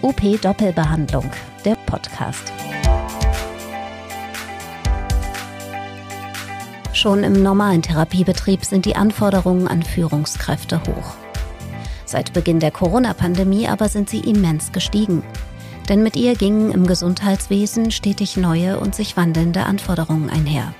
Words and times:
OP 0.00 0.40
Doppelbehandlung, 0.40 1.28
der 1.64 1.74
Podcast. 1.86 2.52
Schon 6.92 7.24
im 7.24 7.42
normalen 7.42 7.82
Therapiebetrieb 7.82 8.64
sind 8.64 8.84
die 8.84 8.94
Anforderungen 8.94 9.66
an 9.66 9.82
Führungskräfte 9.82 10.80
hoch. 10.82 11.16
Seit 12.04 12.32
Beginn 12.32 12.60
der 12.60 12.70
Corona-Pandemie 12.70 13.66
aber 13.66 13.88
sind 13.88 14.08
sie 14.08 14.20
immens 14.20 14.70
gestiegen. 14.70 15.24
Denn 15.88 16.04
mit 16.04 16.14
ihr 16.14 16.36
gingen 16.36 16.70
im 16.70 16.86
Gesundheitswesen 16.86 17.90
stetig 17.90 18.36
neue 18.36 18.78
und 18.78 18.94
sich 18.94 19.16
wandelnde 19.16 19.64
Anforderungen 19.64 20.30
einher. 20.30 20.74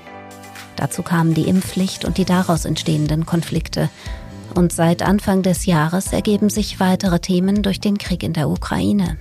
Dazu 0.77 1.03
kamen 1.03 1.33
die 1.33 1.49
Impfpflicht 1.49 2.05
und 2.05 2.17
die 2.17 2.25
daraus 2.25 2.63
entstehenden 2.63 3.25
Konflikte. 3.25 3.89
Und 4.59 4.73
seit 4.73 5.03
Anfang 5.03 5.41
des 5.41 5.65
Jahres 5.67 6.11
ergeben 6.11 6.49
sich 6.49 6.81
weitere 6.81 7.21
Themen 7.21 7.63
durch 7.63 7.79
den 7.79 7.97
Krieg 7.97 8.23
in 8.23 8.33
der 8.33 8.49
Ukraine. 8.49 9.17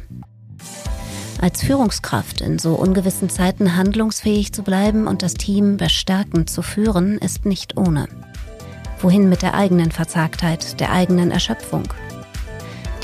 Als 1.40 1.62
Führungskraft 1.62 2.40
in 2.40 2.58
so 2.58 2.74
ungewissen 2.74 3.30
Zeiten 3.30 3.76
handlungsfähig 3.76 4.52
zu 4.52 4.64
bleiben 4.64 5.06
und 5.06 5.22
das 5.22 5.34
Team 5.34 5.76
bestärkend 5.76 6.50
zu 6.50 6.62
führen, 6.62 7.18
ist 7.18 7.46
nicht 7.46 7.76
ohne. 7.76 8.08
Wohin 9.00 9.28
mit 9.28 9.42
der 9.42 9.54
eigenen 9.54 9.92
Verzagtheit, 9.92 10.80
der 10.80 10.90
eigenen 10.90 11.30
Erschöpfung? 11.30 11.84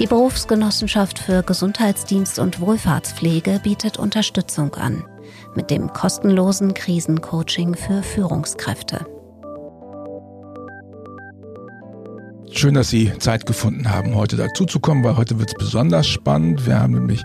Die 0.00 0.08
Berufsgenossenschaft 0.08 1.20
für 1.20 1.44
Gesundheitsdienst 1.44 2.40
und 2.40 2.60
Wohlfahrtspflege 2.60 3.60
bietet 3.62 3.96
Unterstützung 3.96 4.74
an 4.74 5.04
mit 5.54 5.70
dem 5.70 5.92
kostenlosen 5.92 6.74
Krisencoaching 6.74 7.76
für 7.76 8.02
Führungskräfte. 8.02 9.06
Schön, 12.56 12.74
dass 12.74 12.88
Sie 12.88 13.12
Zeit 13.18 13.46
gefunden 13.46 13.90
haben, 13.90 14.14
heute 14.14 14.36
dazuzukommen, 14.36 15.02
weil 15.02 15.16
heute 15.16 15.40
wird 15.40 15.48
es 15.48 15.54
besonders 15.54 16.06
spannend. 16.06 16.66
Wir 16.66 16.78
haben 16.78 16.94
nämlich 16.94 17.20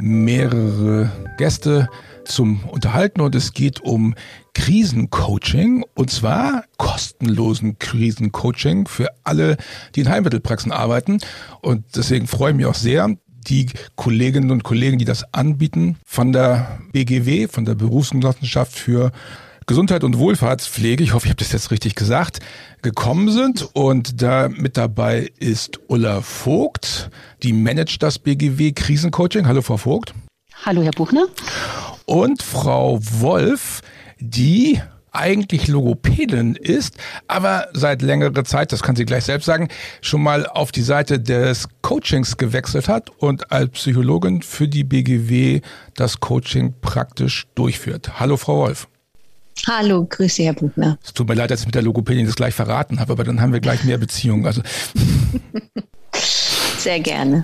mehrere 0.00 1.12
Gäste 1.38 1.88
zum 2.24 2.64
Unterhalten 2.64 3.20
und 3.20 3.36
es 3.36 3.52
geht 3.52 3.80
um 3.82 4.16
Krisencoaching 4.52 5.84
und 5.94 6.10
zwar 6.10 6.64
kostenlosen 6.76 7.78
Krisencoaching 7.78 8.88
für 8.88 9.10
alle, 9.22 9.58
die 9.94 10.00
in 10.00 10.08
Heilmittelpraxen 10.08 10.72
arbeiten. 10.72 11.18
Und 11.62 11.84
deswegen 11.94 12.26
freue 12.26 12.50
ich 12.50 12.56
mich 12.56 12.66
auch 12.66 12.74
sehr, 12.74 13.08
die 13.46 13.66
Kolleginnen 13.94 14.50
und 14.50 14.64
Kollegen, 14.64 14.98
die 14.98 15.04
das 15.04 15.32
anbieten, 15.32 15.98
von 16.04 16.32
der 16.32 16.80
BGW, 16.92 17.46
von 17.46 17.64
der 17.64 17.76
Berufsgenossenschaft 17.76 18.72
für 18.72 19.12
Gesundheit 19.66 20.04
und 20.04 20.18
Wohlfahrtspflege, 20.18 21.02
ich 21.02 21.14
hoffe, 21.14 21.26
ich 21.26 21.30
habe 21.30 21.38
das 21.38 21.52
jetzt 21.52 21.70
richtig 21.70 21.94
gesagt, 21.94 22.40
gekommen 22.82 23.30
sind. 23.30 23.66
Und 23.72 24.20
da 24.20 24.48
mit 24.48 24.76
dabei 24.76 25.30
ist 25.38 25.80
Ulla 25.88 26.20
Vogt, 26.20 27.10
die 27.42 27.52
managt 27.54 28.02
das 28.02 28.18
BGW 28.18 28.72
Krisencoaching. 28.72 29.46
Hallo, 29.46 29.62
Frau 29.62 29.78
Vogt. 29.78 30.14
Hallo, 30.66 30.82
Herr 30.82 30.92
Buchner. 30.92 31.26
Und 32.04 32.42
Frau 32.42 32.98
Wolf, 33.00 33.80
die 34.18 34.80
eigentlich 35.12 35.68
Logopädin 35.68 36.56
ist, 36.56 36.98
aber 37.28 37.68
seit 37.72 38.02
längerer 38.02 38.44
Zeit, 38.44 38.72
das 38.72 38.82
kann 38.82 38.96
sie 38.96 39.04
gleich 39.04 39.24
selbst 39.24 39.46
sagen, 39.46 39.68
schon 40.02 40.22
mal 40.22 40.46
auf 40.46 40.72
die 40.72 40.82
Seite 40.82 41.20
des 41.20 41.68
Coachings 41.82 42.36
gewechselt 42.36 42.88
hat 42.88 43.10
und 43.18 43.52
als 43.52 43.70
Psychologin 43.70 44.42
für 44.42 44.68
die 44.68 44.84
BGW 44.84 45.60
das 45.94 46.20
Coaching 46.20 46.74
praktisch 46.82 47.46
durchführt. 47.54 48.18
Hallo, 48.18 48.36
Frau 48.36 48.58
Wolf. 48.58 48.88
Hallo, 49.66 50.04
grüße 50.04 50.42
Herr 50.42 50.52
Buchner. 50.52 50.98
Es 51.02 51.14
tut 51.14 51.28
mir 51.28 51.34
leid, 51.34 51.50
dass 51.50 51.60
ich 51.60 51.66
mit 51.66 51.74
der 51.74 51.82
Logopädin 51.82 52.26
das 52.26 52.36
gleich 52.36 52.54
verraten 52.54 53.00
habe, 53.00 53.12
aber 53.12 53.24
dann 53.24 53.40
haben 53.40 53.52
wir 53.52 53.60
gleich 53.60 53.84
mehr 53.84 53.98
Beziehungen. 53.98 54.46
Also 54.46 54.62
Sehr 56.78 57.00
gerne. 57.00 57.42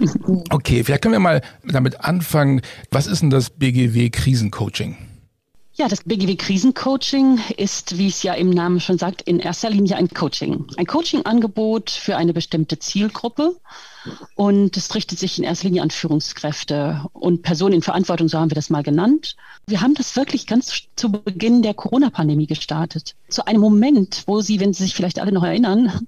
Okay, 0.50 0.84
vielleicht 0.84 1.02
können 1.02 1.14
wir 1.14 1.18
mal 1.20 1.40
damit 1.64 2.00
anfangen. 2.00 2.60
Was 2.90 3.06
ist 3.06 3.22
denn 3.22 3.30
das 3.30 3.48
BGW 3.48 4.10
Krisencoaching? 4.10 4.98
Ja, 5.80 5.88
das 5.88 6.04
BGW 6.04 6.36
Krisencoaching 6.36 7.40
ist, 7.56 7.96
wie 7.96 8.08
es 8.08 8.22
ja 8.22 8.34
im 8.34 8.50
Namen 8.50 8.80
schon 8.80 8.98
sagt, 8.98 9.22
in 9.22 9.40
erster 9.40 9.70
Linie 9.70 9.96
ein 9.96 10.10
Coaching. 10.10 10.66
Ein 10.76 10.84
Coaching-Angebot 10.84 11.88
für 11.88 12.18
eine 12.18 12.34
bestimmte 12.34 12.78
Zielgruppe. 12.78 13.56
Und 14.34 14.76
es 14.76 14.94
richtet 14.94 15.18
sich 15.18 15.38
in 15.38 15.44
erster 15.44 15.68
Linie 15.68 15.80
an 15.80 15.90
Führungskräfte 15.90 17.06
und 17.14 17.40
Personen 17.40 17.76
in 17.76 17.82
Verantwortung, 17.82 18.28
so 18.28 18.38
haben 18.38 18.50
wir 18.50 18.56
das 18.56 18.68
mal 18.68 18.82
genannt. 18.82 19.36
Wir 19.66 19.80
haben 19.80 19.94
das 19.94 20.16
wirklich 20.16 20.46
ganz 20.46 20.82
zu 20.96 21.12
Beginn 21.12 21.62
der 21.62 21.72
Corona-Pandemie 21.72 22.46
gestartet. 22.46 23.14
Zu 23.30 23.46
einem 23.46 23.62
Moment, 23.62 24.24
wo 24.26 24.42
Sie, 24.42 24.60
wenn 24.60 24.74
Sie 24.74 24.82
sich 24.82 24.94
vielleicht 24.94 25.18
alle 25.18 25.32
noch 25.32 25.44
erinnern, 25.44 26.06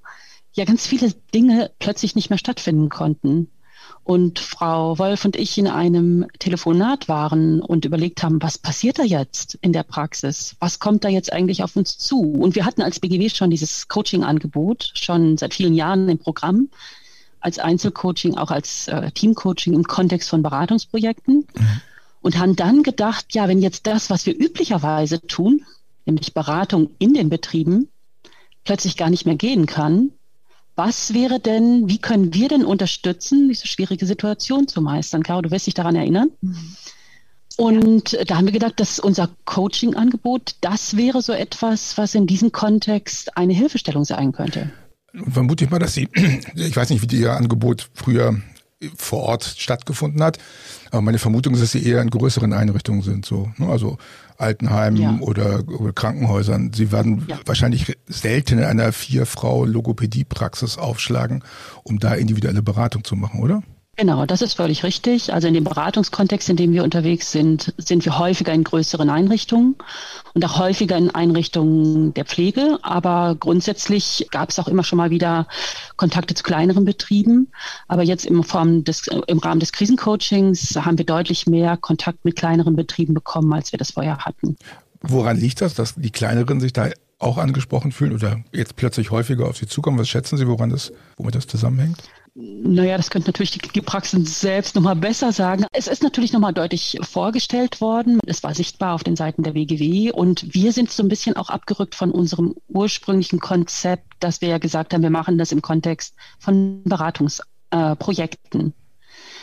ja 0.53 0.67
ganz 0.67 0.87
viele 0.87 1.15
Dinge 1.33 1.71
plötzlich 1.79 2.15
nicht 2.15 2.29
mehr 2.29 2.39
stattfinden 2.39 2.91
konnten 2.91 3.49
und 4.05 4.41
Frau 4.41 4.99
Wolf 4.99 5.25
und 5.25 5.37
ich 5.37 5.57
in 5.59 5.69
einem 5.69 6.27
Telefonat 6.39 7.09
waren 7.09 7.61
und 7.61 7.85
überlegt 7.85 8.23
haben, 8.23 8.43
was 8.43 8.59
passiert 8.59 8.99
da 8.99 9.05
jetzt 9.05 9.59
in 9.61 9.73
der 9.73 9.85
Praxis? 9.85 10.57
Was 10.59 10.81
kommt 10.81 11.05
da 11.05 11.09
jetzt 11.09 11.33
eigentlich 11.33 11.63
auf 11.63 11.77
uns 11.77 11.99
zu? 11.99 12.21
Und 12.21 12.57
wir 12.57 12.65
hatten 12.65 12.83
als 12.83 12.99
BGW 12.99 13.29
schon 13.29 13.51
dieses 13.51 13.87
Coaching-Angebot, 13.89 14.91
schon 14.95 15.37
seit 15.37 15.55
vielen 15.55 15.75
Jahren 15.75 16.09
im 16.09 16.19
Programm, 16.19 16.69
als 17.39 17.59
Einzelcoaching, 17.59 18.37
auch 18.37 18.51
als 18.51 18.89
äh, 18.89 19.11
Teamcoaching 19.13 19.73
im 19.73 19.85
Kontext 19.85 20.29
von 20.29 20.43
Beratungsprojekten. 20.43 21.47
Mhm. 21.55 21.81
Und 22.23 22.39
haben 22.39 22.55
dann 22.55 22.83
gedacht, 22.85 23.27
ja, 23.35 23.49
wenn 23.49 23.61
jetzt 23.61 23.87
das, 23.87 24.09
was 24.09 24.27
wir 24.27 24.39
üblicherweise 24.39 25.21
tun, 25.27 25.65
nämlich 26.07 26.35
Beratung 26.35 26.91
in 26.99 27.15
den 27.15 27.29
Betrieben, 27.29 27.89
plötzlich 28.65 28.97
gar 28.97 29.11
nicht 29.11 29.27
mehr 29.27 29.35
gehen 29.35 29.67
kann, 29.67 30.13
was 30.75 31.13
wäre 31.13 31.39
denn, 31.39 31.89
wie 31.89 31.99
können 31.99 32.33
wir 32.35 32.49
denn 32.49 32.65
unterstützen, 32.65 33.49
diese 33.49 33.67
schwierige 33.67 34.07
Situation 34.07 34.69
zu 34.69 34.81
meistern? 34.81 35.23
Caro, 35.23 35.43
du 35.43 35.51
wirst 35.51 35.67
dich 35.67 35.75
daran 35.75 35.97
erinnern. 35.97 36.31
Mhm. 36.41 36.77
Und 37.59 38.13
ja. 38.13 38.25
da 38.25 38.37
haben 38.37 38.47
wir 38.47 38.53
gedacht, 38.53 38.81
dass 38.81 38.99
unser 38.99 39.29
Coaching-Angebot, 39.45 40.57
das 40.63 40.97
wäre 40.97 41.21
so 41.21 41.33
etwas, 41.33 41.99
was 41.99 42.15
in 42.15 42.27
diesem 42.27 42.53
Kontext 42.53 43.37
eine 43.37 43.53
Hilfestellung 43.53 44.05
sein 44.05 44.33
könnte. 44.33 44.71
Vermute 45.29 45.65
ich 45.65 45.71
mal, 45.71 45.79
dass 45.79 45.93
Sie, 45.93 46.09
ich 46.55 46.75
weiß 46.75 46.91
nicht, 46.91 47.03
wie 47.03 47.17
Ihr 47.17 47.33
Angebot 47.33 47.91
früher 47.93 48.41
vor 48.97 49.21
Ort 49.21 49.45
stattgefunden 49.45 50.23
hat, 50.23 50.39
aber 50.91 51.03
meine 51.03 51.19
Vermutung 51.19 51.55
ist, 51.55 51.63
dass 51.63 51.73
Sie 51.73 51.87
eher 51.87 52.03
in 52.03 52.11
größeren 52.11 52.53
Einrichtungen 52.53 53.03
sind, 53.03 53.25
so, 53.25 53.51
ne? 53.57 53.69
also 53.69 53.99
Altenheimen 54.39 55.01
ja. 55.01 55.19
oder, 55.21 55.63
oder, 55.69 55.93
Krankenhäusern. 55.93 56.73
Sie 56.75 56.91
werden 56.91 57.25
ja. 57.29 57.39
wahrscheinlich 57.47 57.97
selten 58.07 58.59
in 58.59 58.65
einer 58.65 58.93
Vier-Frau-Logopädie-Praxis 58.93 60.79
aufschlagen, 60.79 61.45
um 61.85 61.99
da 61.99 62.15
individuelle 62.15 62.63
Beratung 62.63 63.05
zu 63.05 63.15
machen, 63.15 63.41
oder? 63.41 63.63
Genau, 63.99 64.25
das 64.25 64.41
ist 64.41 64.55
völlig 64.55 64.85
richtig. 64.85 65.35
Also 65.35 65.49
in 65.49 65.55
dem 65.55 65.65
Beratungskontext, 65.65 66.49
in 66.49 66.57
dem 66.57 66.73
wir 66.73 66.83
unterwegs 66.83 67.31
sind, 67.31 67.75
sind 67.77 68.07
wir 68.07 68.19
häufiger 68.19 68.51
in 68.55 68.65
größeren 68.65 69.11
Einrichtungen 69.11 69.77
und 70.33 70.43
auch 70.47 70.59
häufiger 70.59 70.97
in 70.97 71.11
Einrichtungen 71.11 72.15
der 72.15 72.25
Pflege. 72.25 72.79
Aber 72.81 73.37
grundsätzlich 73.39 74.29
gab 74.31 74.49
es 74.49 74.59
auch 74.59 74.67
immer 74.67 74.83
schon 74.83 74.97
mal 74.97 75.11
wieder 75.11 75.47
Kontakte 75.97 76.35
zu 76.35 76.43
kleineren 76.43 76.87
Betrieben. 76.87 77.49
Aber 77.87 78.03
jetzt 78.03 78.25
im, 78.25 78.43
Form 78.45 78.83
des, 78.83 79.09
im 79.09 79.39
Rahmen 79.39 79.61
des 79.61 79.73
Krisencoachings 79.73 80.75
haben 80.77 80.97
wir 80.97 81.05
deutlich 81.05 81.47
mehr 81.47 81.77
Kontakt 81.77 82.25
mit 82.25 82.35
kleineren 82.37 82.75
Betrieben 82.75 83.13
bekommen, 83.13 83.53
als 83.53 83.73
wir 83.73 83.79
das 83.79 83.91
vorher 83.91 84.25
hatten. 84.25 84.57
Woran 85.03 85.37
liegt 85.37 85.61
das, 85.61 85.75
dass 85.75 85.97
die 85.97 86.11
kleineren 86.11 86.61
sich 86.61 86.73
da 86.73 86.89
auch 87.19 87.37
angesprochen 87.37 87.93
fühlen 87.93 88.15
oder 88.15 88.41
jetzt 88.53 88.75
plötzlich 88.77 89.11
häufiger 89.11 89.47
auf 89.47 89.59
Sie 89.59 89.67
zukommen? 89.67 89.99
Was 89.99 90.09
schätzen 90.09 90.39
Sie, 90.39 90.49
woran 90.49 90.71
das, 90.71 90.93
womit 91.19 91.35
das 91.35 91.47
zusammenhängt? 91.47 91.99
Naja, 92.35 92.97
das 92.97 93.11
könnte 93.11 93.29
natürlich 93.29 93.51
die, 93.51 93.59
die 93.59 93.83
Praxen 93.83 94.25
selbst 94.25 94.75
nochmal 94.75 94.97
besser 94.97 95.33
sagen. 95.33 95.67
Es 95.73 95.87
ist 95.87 96.03
natürlich 96.03 96.33
nochmal 96.33 96.55
deutlich 96.55 96.99
vorgestellt 97.03 97.83
worden. 97.83 98.21
Es 98.25 98.43
war 98.43 98.55
sichtbar 98.55 98.95
auf 98.95 99.05
den 99.05 99.17
Seiten 99.17 99.43
der 99.43 99.55
WGW 99.55 100.13
und 100.13 100.55
wir 100.55 100.73
sind 100.73 100.91
so 100.91 101.03
ein 101.03 101.11
bisschen 101.11 101.37
auch 101.37 101.51
abgerückt 101.51 101.95
von 101.95 102.11
unserem 102.11 102.55
ursprünglichen 102.69 103.39
Konzept, 103.39 104.07
dass 104.21 104.41
wir 104.41 104.49
ja 104.49 104.59
gesagt 104.59 104.95
haben, 104.95 105.03
wir 105.03 105.11
machen 105.11 105.37
das 105.37 105.53
im 105.53 105.61
Kontext 105.61 106.15
von 106.39 106.83
Beratungsprojekten. 106.85 108.69
Äh, 108.69 108.73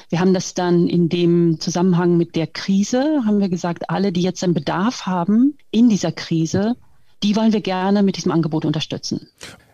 wir 0.10 0.20
haben 0.20 0.34
das 0.34 0.56
dann 0.56 0.88
in 0.88 1.10
dem 1.10 1.60
Zusammenhang 1.60 2.18
mit 2.18 2.36
der 2.36 2.48
Krise, 2.48 3.22
haben 3.24 3.40
wir 3.40 3.50
gesagt, 3.50 3.92
alle, 3.92 4.12
die 4.12 4.24
jetzt 4.24 4.44
einen 4.44 4.56
Bedarf 4.56 5.06
haben 5.06 5.56
in 5.70 5.90
dieser 5.90 6.12
Krise, 6.12 6.76
die 7.22 7.36
wollen 7.36 7.54
wir 7.54 7.62
gerne 7.62 8.02
mit 8.02 8.18
diesem 8.18 8.32
Angebot 8.32 8.66
unterstützen. 8.66 9.28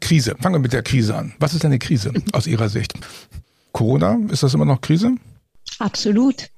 Krise. 0.06 0.36
Fangen 0.40 0.54
wir 0.54 0.60
mit 0.60 0.74
der 0.74 0.84
Krise 0.84 1.16
an. 1.16 1.34
Was 1.40 1.56
ist 1.56 1.66
eine 1.66 1.80
Krise 1.80 2.14
aus 2.32 2.46
Ihrer 2.46 2.70
Sicht? 2.70 2.94
Corona, 3.72 4.20
ist 4.30 4.44
das 4.44 4.54
immer 4.54 4.66
noch 4.66 4.80
Krise? 4.80 5.16
Absolut. 5.80 6.50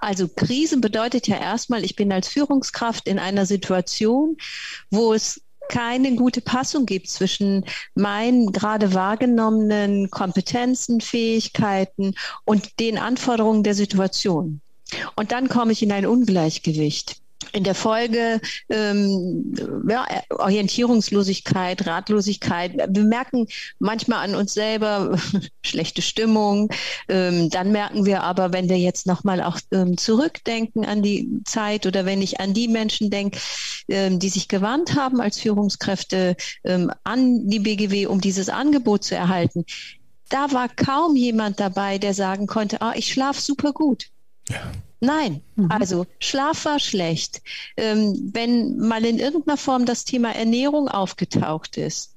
Also 0.00 0.26
Krise 0.26 0.78
bedeutet 0.78 1.28
ja 1.28 1.36
erstmal, 1.36 1.84
ich 1.84 1.96
bin 1.96 2.10
als 2.10 2.28
Führungskraft 2.28 3.06
in 3.06 3.18
einer 3.18 3.44
Situation, 3.44 4.38
wo 4.90 5.12
es 5.12 5.42
keine 5.68 6.16
gute 6.16 6.40
Passung 6.40 6.86
gibt 6.86 7.08
zwischen 7.08 7.66
meinen 7.94 8.52
gerade 8.52 8.94
wahrgenommenen 8.94 10.10
Kompetenzen, 10.10 11.02
Fähigkeiten 11.02 12.14
und 12.46 12.80
den 12.80 12.96
Anforderungen 12.96 13.64
der 13.64 13.74
Situation. 13.74 14.62
Und 15.14 15.30
dann 15.30 15.50
komme 15.50 15.72
ich 15.72 15.82
in 15.82 15.92
ein 15.92 16.06
Ungleichgewicht. 16.06 17.21
In 17.52 17.64
der 17.64 17.74
Folge 17.74 18.40
ähm, 18.68 19.54
ja, 19.88 20.06
Orientierungslosigkeit, 20.30 21.86
Ratlosigkeit. 21.86 22.74
Wir 22.88 23.04
merken 23.04 23.46
manchmal 23.78 24.24
an 24.24 24.34
uns 24.34 24.54
selber 24.54 25.18
schlechte 25.64 26.02
Stimmung. 26.02 26.70
Ähm, 27.08 27.50
dann 27.50 27.72
merken 27.72 28.06
wir 28.06 28.22
aber, 28.22 28.52
wenn 28.52 28.68
wir 28.68 28.78
jetzt 28.78 29.06
nochmal 29.06 29.42
auch 29.42 29.58
ähm, 29.72 29.96
zurückdenken 29.96 30.84
an 30.84 31.02
die 31.02 31.42
Zeit 31.44 31.86
oder 31.86 32.06
wenn 32.06 32.22
ich 32.22 32.40
an 32.40 32.54
die 32.54 32.68
Menschen 32.68 33.10
denke, 33.10 33.38
ähm, 33.88 34.18
die 34.18 34.28
sich 34.28 34.48
gewandt 34.48 34.96
haben 34.96 35.20
als 35.20 35.38
Führungskräfte 35.38 36.36
ähm, 36.64 36.90
an 37.04 37.48
die 37.48 37.60
BGW, 37.60 38.06
um 38.06 38.20
dieses 38.20 38.48
Angebot 38.48 39.04
zu 39.04 39.14
erhalten, 39.14 39.64
da 40.28 40.50
war 40.52 40.68
kaum 40.68 41.14
jemand 41.14 41.60
dabei, 41.60 41.98
der 41.98 42.14
sagen 42.14 42.46
konnte, 42.46 42.80
ah, 42.80 42.94
ich 42.96 43.12
schlafe 43.12 43.40
super 43.40 43.72
gut. 43.72 44.06
Ja. 44.48 44.72
Nein, 45.02 45.42
mhm. 45.56 45.68
also 45.68 46.06
Schlaf 46.20 46.64
war 46.64 46.78
schlecht. 46.78 47.42
Ähm, 47.76 48.30
wenn 48.32 48.78
mal 48.78 49.04
in 49.04 49.18
irgendeiner 49.18 49.56
Form 49.56 49.84
das 49.84 50.04
Thema 50.04 50.32
Ernährung 50.32 50.86
aufgetaucht 50.86 51.76
ist, 51.76 52.14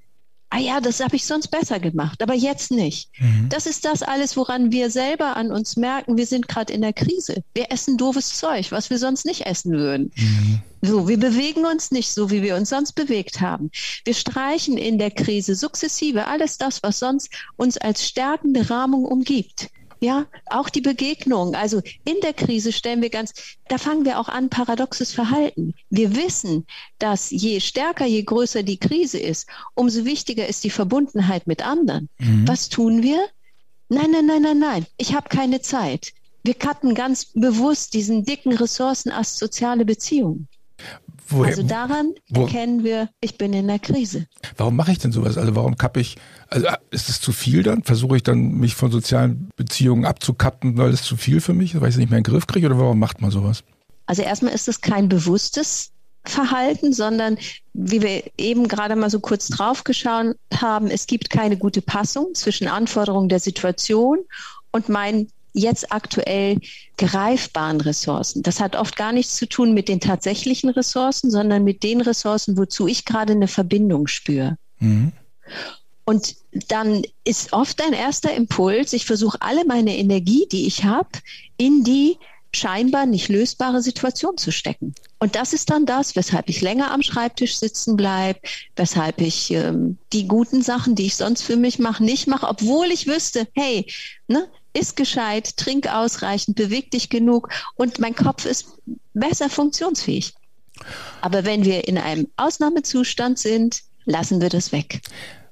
ah 0.52 0.60
ja, 0.60 0.80
das 0.80 1.00
habe 1.00 1.16
ich 1.16 1.26
sonst 1.26 1.48
besser 1.48 1.80
gemacht, 1.80 2.22
aber 2.22 2.36
jetzt 2.36 2.70
nicht. 2.70 3.10
Mhm. 3.20 3.50
Das 3.50 3.66
ist 3.66 3.86
das 3.86 4.04
alles, 4.04 4.38
woran 4.38 4.72
wir 4.72 4.92
selber 4.92 5.36
an 5.36 5.52
uns 5.52 5.78
merken, 5.78 6.16
wir 6.16 6.28
sind 6.28 6.48
gerade 6.48 6.72
in 6.72 6.82
der 6.82 6.94
Krise. 6.94 7.44
Wir 7.56 7.72
essen 7.72 7.98
doofes 7.98 8.38
Zeug, 8.38 8.72
was 8.72 8.92
wir 8.92 9.00
sonst 9.00 9.26
nicht 9.26 9.48
essen 9.48 9.72
würden. 9.72 10.12
Mhm. 10.16 10.62
So, 10.84 11.08
wir 11.08 11.20
bewegen 11.20 11.66
uns 11.66 11.90
nicht 11.90 12.12
so, 12.12 12.30
wie 12.30 12.44
wir 12.44 12.56
uns 12.56 12.70
sonst 12.70 12.94
bewegt 12.94 13.42
haben. 13.42 13.72
Wir 14.04 14.14
streichen 14.14 14.78
in 14.78 15.00
der 15.00 15.10
Krise 15.10 15.56
sukzessive 15.56 16.28
alles 16.28 16.60
das, 16.60 16.84
was 16.84 17.00
sonst 17.00 17.30
uns 17.56 17.80
als 17.80 18.06
stärkende 18.08 18.70
Rahmung 18.70 19.06
umgibt. 19.06 19.72
Ja, 20.00 20.26
auch 20.48 20.70
die 20.70 20.82
Begegnung. 20.82 21.56
Also 21.56 21.82
in 22.04 22.16
der 22.22 22.34
Krise 22.34 22.72
stellen 22.72 23.02
wir 23.02 23.10
ganz, 23.10 23.34
da 23.68 23.78
fangen 23.78 24.06
wir 24.06 24.20
auch 24.20 24.30
an, 24.30 24.50
paradoxes 24.50 25.14
Verhalten. 25.14 25.74
Wir 25.90 26.16
wissen, 26.16 26.66
dass 27.00 27.32
je 27.32 27.60
stärker, 27.60 28.06
je 28.06 28.24
größer 28.24 28.64
die 28.64 28.78
Krise 28.78 29.20
ist, 29.20 29.48
umso 29.74 30.06
wichtiger 30.06 30.48
ist 30.48 30.64
die 30.64 30.70
Verbundenheit 30.70 31.48
mit 31.48 31.66
anderen. 31.66 32.10
Mhm. 32.20 32.48
Was 32.48 32.70
tun 32.70 33.04
wir? 33.04 33.26
Nein, 33.90 34.12
nein, 34.12 34.26
nein, 34.26 34.42
nein, 34.42 34.60
nein. 34.60 34.86
Ich 34.98 35.14
habe 35.14 35.30
keine 35.30 35.62
Zeit. 35.62 36.14
Wir 36.44 36.54
cutten 36.54 36.94
ganz 36.94 37.26
bewusst 37.34 37.94
diesen 37.94 38.24
dicken 38.24 38.54
Ressourcenast 38.54 39.40
soziale 39.40 39.86
Beziehungen. 39.86 40.48
Woher, 41.28 41.50
also 41.50 41.64
daran 41.64 42.14
wo, 42.30 42.44
erkennen 42.44 42.84
wir, 42.84 43.10
ich 43.20 43.38
bin 43.38 43.54
in 43.54 43.68
der 43.68 43.80
Krise. 43.80 44.28
Warum 44.58 44.76
mache 44.76 44.92
ich 44.92 45.00
denn 45.00 45.12
sowas? 45.12 45.38
Also 45.38 45.56
warum 45.56 45.76
kappe 45.76 46.00
ich, 46.00 46.18
also 46.50 46.68
ist 46.92 47.10
es 47.10 47.20
zu 47.20 47.32
viel 47.32 47.64
dann? 47.64 47.84
Versuche 47.84 48.18
ich 48.18 48.24
dann, 48.24 48.52
mich 48.54 48.76
von 48.76 48.92
sozialen 48.92 49.50
Beziehungen 49.56 50.06
abzukappen, 50.06 50.78
weil 50.78 50.92
es 50.92 51.04
zu 51.04 51.18
viel 51.18 51.42
für 51.42 51.54
mich 51.54 51.74
ist, 51.74 51.82
weil 51.82 51.90
ich 51.90 51.96
es 51.96 52.00
nicht 52.00 52.10
mehr 52.10 52.20
in 52.20 52.24
den 52.24 52.32
Griff 52.32 52.48
kriege 52.48 52.68
oder 52.68 52.80
warum 52.80 53.00
macht 53.00 53.22
man 53.22 53.32
sowas? 53.32 53.64
Also 54.06 54.22
erstmal 54.22 54.54
ist 54.54 54.68
es 54.68 54.82
kein 54.82 55.10
bewusstes 55.10 55.92
Verhalten, 56.26 56.94
sondern 56.94 57.38
wie 57.74 58.02
wir 58.02 58.24
eben 58.38 58.68
gerade 58.68 58.96
mal 58.96 59.10
so 59.10 59.20
kurz 59.20 59.48
drauf 59.48 59.84
geschaut 59.84 60.36
haben, 60.54 60.88
es 60.88 61.08
gibt 61.08 61.30
keine 61.30 61.58
gute 61.58 61.82
Passung 61.82 62.34
zwischen 62.34 62.68
Anforderungen 62.68 63.30
der 63.30 63.40
Situation 63.40 64.20
und 64.72 64.90
meinen 64.90 65.30
jetzt 65.56 65.92
aktuell 65.92 66.60
greifbaren 66.98 67.82
Ressourcen. 67.82 68.44
Das 68.44 68.60
hat 68.60 68.76
oft 68.76 68.96
gar 68.96 69.12
nichts 69.12 69.36
zu 69.36 69.48
tun 69.48 69.74
mit 69.74 69.88
den 69.88 70.00
tatsächlichen 70.00 70.70
Ressourcen, 70.70 71.32
sondern 71.32 71.64
mit 71.64 71.82
den 71.82 72.02
Ressourcen, 72.02 72.58
wozu 72.58 72.88
ich 72.88 73.06
gerade 73.06 73.34
eine 73.34 73.48
Verbindung 73.48 74.08
spüre. 74.08 74.58
Mhm. 74.80 75.12
Und 76.04 76.36
dann 76.68 77.02
ist 77.24 77.54
oft 77.54 77.82
ein 77.82 77.94
erster 77.94 78.34
Impuls, 78.34 78.94
ich 78.94 79.06
versuche 79.06 79.42
alle 79.42 79.66
meine 79.66 79.98
Energie, 79.98 80.46
die 80.52 80.68
ich 80.68 80.84
habe, 80.84 81.10
in 81.58 81.84
die 81.84 82.18
scheinbar 82.52 83.06
nicht 83.06 83.28
lösbare 83.28 83.82
Situation 83.82 84.38
zu 84.38 84.52
stecken. 84.52 84.94
Und 85.20 85.36
das 85.36 85.54
ist 85.54 85.70
dann 85.70 85.86
das, 85.86 86.16
weshalb 86.16 86.50
ich 86.50 86.62
länger 86.62 86.92
am 86.92 87.02
Schreibtisch 87.02 87.58
sitzen 87.58 87.96
bleibe, 87.98 88.40
weshalb 88.76 89.20
ich 89.20 89.52
ähm, 89.52 89.98
die 90.14 90.28
guten 90.28 90.62
Sachen, 90.62 90.96
die 90.96 91.08
ich 91.08 91.16
sonst 91.16 91.42
für 91.42 91.58
mich 91.58 91.80
mache, 91.80 92.04
nicht 92.04 92.28
mache, 92.28 92.48
obwohl 92.48 92.88
ich 92.92 93.08
wüsste, 93.08 93.48
hey, 93.54 93.86
ne, 94.28 94.48
iss 94.76 94.96
gescheit, 94.96 95.58
trink 95.58 95.88
ausreichend, 95.88 96.56
beweg 96.56 96.92
dich 96.92 97.10
genug 97.10 97.50
und 97.76 98.00
mein 98.00 98.16
Kopf 98.16 98.46
ist 98.46 98.68
besser 99.14 99.50
funktionsfähig. 99.50 100.34
Aber 101.22 101.46
wenn 101.46 101.64
wir 101.64 101.88
in 101.88 101.98
einem 101.98 102.28
Ausnahmezustand 102.38 103.40
sind, 103.40 103.82
lassen 104.06 104.42
wir 104.42 104.50
das 104.50 104.72
weg. 104.72 105.02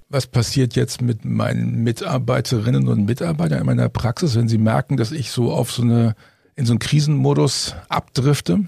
Was 0.10 0.28
passiert 0.28 0.76
jetzt 0.76 1.02
mit 1.02 1.26
meinen 1.26 1.84
Mitarbeiterinnen 1.84 2.88
und 2.88 3.06
Mitarbeitern 3.06 3.60
in 3.60 3.66
meiner 3.66 3.90
Praxis, 3.90 4.36
wenn 4.36 4.48
sie 4.48 4.60
merken, 4.60 4.98
dass 4.98 5.12
ich 5.12 5.32
so 5.32 5.52
auf 5.52 5.72
so 5.72 5.82
eine, 5.82 6.16
in 6.56 6.66
so 6.66 6.74
einen 6.74 6.80
Krisenmodus 6.80 7.76
abdrifte? 7.90 8.66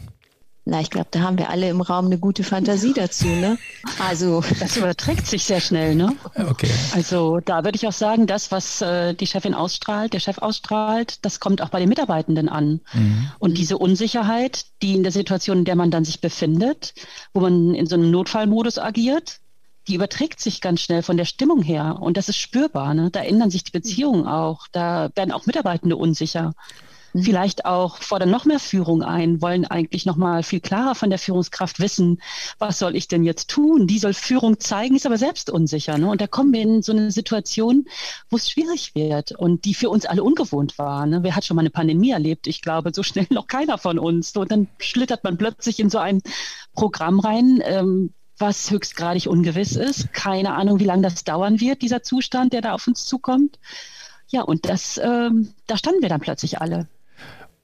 Na, 0.67 0.81
ich 0.81 0.89
glaube, 0.89 1.07
da 1.11 1.19
haben 1.19 1.37
wir 1.37 1.51
alle 1.51 1.69
im 1.69 1.79
Raum 1.79 2.05
eine 2.05 2.17
gute 2.17 2.43
Fantasie 2.43 2.93
dazu, 2.93 3.27
ne? 3.27 3.59
Also 3.99 4.43
das 4.59 4.75
überträgt 4.77 5.27
sich 5.27 5.43
sehr 5.43 5.61
schnell, 5.61 5.93
ne? 5.93 6.15
Okay. 6.35 6.71
Also 6.95 7.39
da 7.39 7.63
würde 7.63 7.75
ich 7.75 7.87
auch 7.87 7.93
sagen, 7.93 8.25
das, 8.25 8.51
was 8.51 8.81
äh, 8.81 9.13
die 9.13 9.27
Chefin 9.27 9.53
ausstrahlt, 9.53 10.13
der 10.13 10.19
Chef 10.19 10.39
ausstrahlt, 10.39 11.23
das 11.23 11.39
kommt 11.39 11.61
auch 11.61 11.69
bei 11.69 11.79
den 11.79 11.87
Mitarbeitenden 11.87 12.49
an. 12.49 12.81
Mhm. 12.93 13.29
Und 13.37 13.59
diese 13.59 13.77
Unsicherheit, 13.77 14.65
die 14.81 14.95
in 14.95 15.03
der 15.03 15.11
Situation, 15.11 15.59
in 15.59 15.65
der 15.65 15.75
man 15.75 15.91
dann 15.91 16.03
sich 16.03 16.19
befindet, 16.19 16.95
wo 17.31 17.41
man 17.41 17.75
in 17.75 17.85
so 17.85 17.93
einem 17.93 18.09
Notfallmodus 18.09 18.79
agiert, 18.79 19.39
die 19.87 19.93
überträgt 19.93 20.39
sich 20.39 20.61
ganz 20.61 20.81
schnell 20.81 21.03
von 21.03 21.15
der 21.15 21.25
Stimmung 21.25 21.61
her. 21.61 21.97
Und 22.01 22.17
das 22.17 22.27
ist 22.27 22.37
spürbar. 22.37 22.95
Ne? 22.95 23.11
Da 23.11 23.21
ändern 23.21 23.51
sich 23.51 23.63
die 23.65 23.71
Beziehungen 23.71 24.25
auch. 24.25 24.67
Da 24.71 25.09
werden 25.13 25.31
auch 25.31 25.45
Mitarbeitende 25.45 25.95
unsicher. 25.95 26.55
Mhm. 27.15 27.23
vielleicht 27.23 27.65
auch 27.65 27.97
fordern 27.97 28.29
noch 28.29 28.43
mehr 28.43 28.59
Führung 28.59 29.01
ein, 29.01 29.41
wollen 29.41 29.65
eigentlich 29.65 30.05
noch 30.05 30.17
mal 30.17 30.43
viel 30.43 30.59
klarer 30.59 30.95
von 30.95 31.09
der 31.09 31.17
Führungskraft 31.17 31.79
wissen, 31.79 32.21
was 32.59 32.77
soll 32.77 32.95
ich 32.95 33.07
denn 33.07 33.23
jetzt 33.23 33.49
tun? 33.49 33.87
Die 33.87 33.99
soll 33.99 34.13
Führung 34.13 34.59
zeigen, 34.59 34.97
ist 34.97 35.05
aber 35.05 35.17
selbst 35.17 35.49
unsicher. 35.49 35.97
Ne? 35.97 36.09
Und 36.09 36.19
da 36.19 36.27
kommen 36.27 36.51
wir 36.51 36.61
in 36.61 36.81
so 36.81 36.91
eine 36.91 37.11
Situation, 37.11 37.85
wo 38.29 38.35
es 38.35 38.49
schwierig 38.49 38.95
wird 38.95 39.31
und 39.31 39.63
die 39.63 39.73
für 39.73 39.89
uns 39.89 40.05
alle 40.05 40.23
ungewohnt 40.23 40.77
war. 40.77 41.05
Ne? 41.05 41.23
Wer 41.23 41.37
hat 41.37 41.45
schon 41.45 41.55
mal 41.55 41.61
eine 41.61 41.69
Pandemie 41.69 42.11
erlebt? 42.11 42.47
Ich 42.47 42.61
glaube, 42.61 42.91
so 42.93 43.01
schnell 43.03 43.27
noch 43.29 43.47
keiner 43.47 43.77
von 43.77 43.97
uns. 43.97 44.35
Und 44.35 44.51
dann 44.51 44.67
schlittert 44.79 45.23
man 45.23 45.37
plötzlich 45.37 45.79
in 45.79 45.89
so 45.89 45.99
ein 45.99 46.21
Programm 46.73 47.21
rein, 47.21 47.61
ähm, 47.63 48.13
was 48.37 48.69
höchstgradig 48.71 49.27
ungewiss 49.27 49.77
ist. 49.77 50.11
Keine 50.11 50.53
Ahnung, 50.53 50.79
wie 50.81 50.85
lange 50.85 51.03
das 51.03 51.23
dauern 51.23 51.61
wird, 51.61 51.81
dieser 51.81 52.03
Zustand, 52.03 52.51
der 52.51 52.59
da 52.59 52.73
auf 52.73 52.85
uns 52.87 53.05
zukommt. 53.05 53.57
Ja, 54.27 54.41
und 54.41 54.65
das, 54.67 54.99
ähm, 55.01 55.53
da 55.67 55.77
standen 55.77 56.01
wir 56.01 56.09
dann 56.09 56.19
plötzlich 56.19 56.59
alle. 56.59 56.89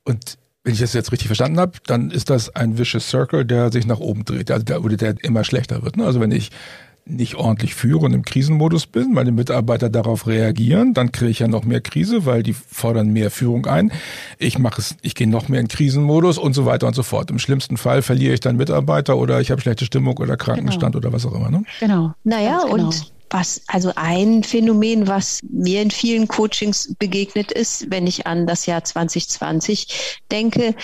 Und 0.04 0.38
wenn 0.64 0.74
ich 0.74 0.80
das 0.80 0.94
jetzt 0.94 1.12
richtig 1.12 1.28
verstanden 1.28 1.60
habe, 1.60 1.74
dann 1.88 2.12
ist 2.12 2.30
das 2.30 2.56
ein 2.56 2.78
vicious 2.78 3.10
circle, 3.10 3.46
der 3.46 3.72
sich 3.72 3.88
nach 3.88 4.00
oben 4.00 4.26
dreht, 4.26 4.52
also 4.52 4.64
der, 4.64 4.84
oder 4.84 4.96
der 4.96 5.16
immer 5.24 5.44
schlechter 5.44 5.84
wird. 5.84 5.98
Ne? 5.98 6.06
Also 6.06 6.20
wenn 6.20 6.32
ich 6.32 6.52
nicht 7.06 7.36
ordentlich 7.36 7.74
führe 7.74 8.06
und 8.06 8.14
im 8.14 8.24
Krisenmodus 8.24 8.86
bin, 8.86 9.14
meine 9.14 9.32
Mitarbeiter 9.32 9.90
darauf 9.90 10.28
reagieren, 10.28 10.94
dann 10.94 11.12
kriege 11.12 11.32
ich 11.32 11.40
ja 11.40 11.48
noch 11.48 11.64
mehr 11.64 11.82
Krise, 11.82 12.26
weil 12.28 12.44
die 12.44 12.54
fordern 12.54 13.10
mehr 13.10 13.32
Führung 13.32 13.66
ein. 13.66 13.92
Ich 14.38 14.60
mache 14.60 14.82
es, 14.82 14.96
ich 15.02 15.16
gehe 15.16 15.28
noch 15.28 15.50
mehr 15.50 15.60
in 15.60 15.68
Krisenmodus 15.68 16.38
und 16.38 16.54
so 16.54 16.66
weiter 16.66 16.88
und 16.88 16.94
so 16.94 17.04
fort. 17.04 17.32
Im 17.32 17.40
schlimmsten 17.40 17.78
Fall 17.78 18.04
verliere 18.04 18.36
ich 18.36 18.40
dann 18.40 18.56
Mitarbeiter 18.56 19.18
oder 19.18 19.42
ich 19.42 19.50
habe 19.50 19.62
schlechte 19.62 19.86
Stimmung 19.86 20.18
oder 20.18 20.38
Krankenstand 20.38 20.94
genau. 20.94 21.08
oder 21.08 21.14
was 21.14 21.26
auch 21.26 21.34
immer. 21.34 21.50
Ne? 21.50 21.64
Genau. 21.80 22.14
Naja, 22.24 22.62
genau. 22.64 22.88
und 22.88 23.12
was, 23.32 23.62
also 23.68 23.94
ein 23.96 24.44
Phänomen, 24.44 25.08
was 25.08 25.40
mir 25.50 25.82
in 25.82 25.90
vielen 25.90 26.28
Coachings 26.28 26.94
begegnet 27.00 27.52
ist, 27.52 27.90
wenn 27.90 28.06
ich 28.06 28.28
an 28.28 28.46
das 28.46 28.66
Jahr 28.66 28.84
2020 28.84 30.20
denke, 30.32 30.76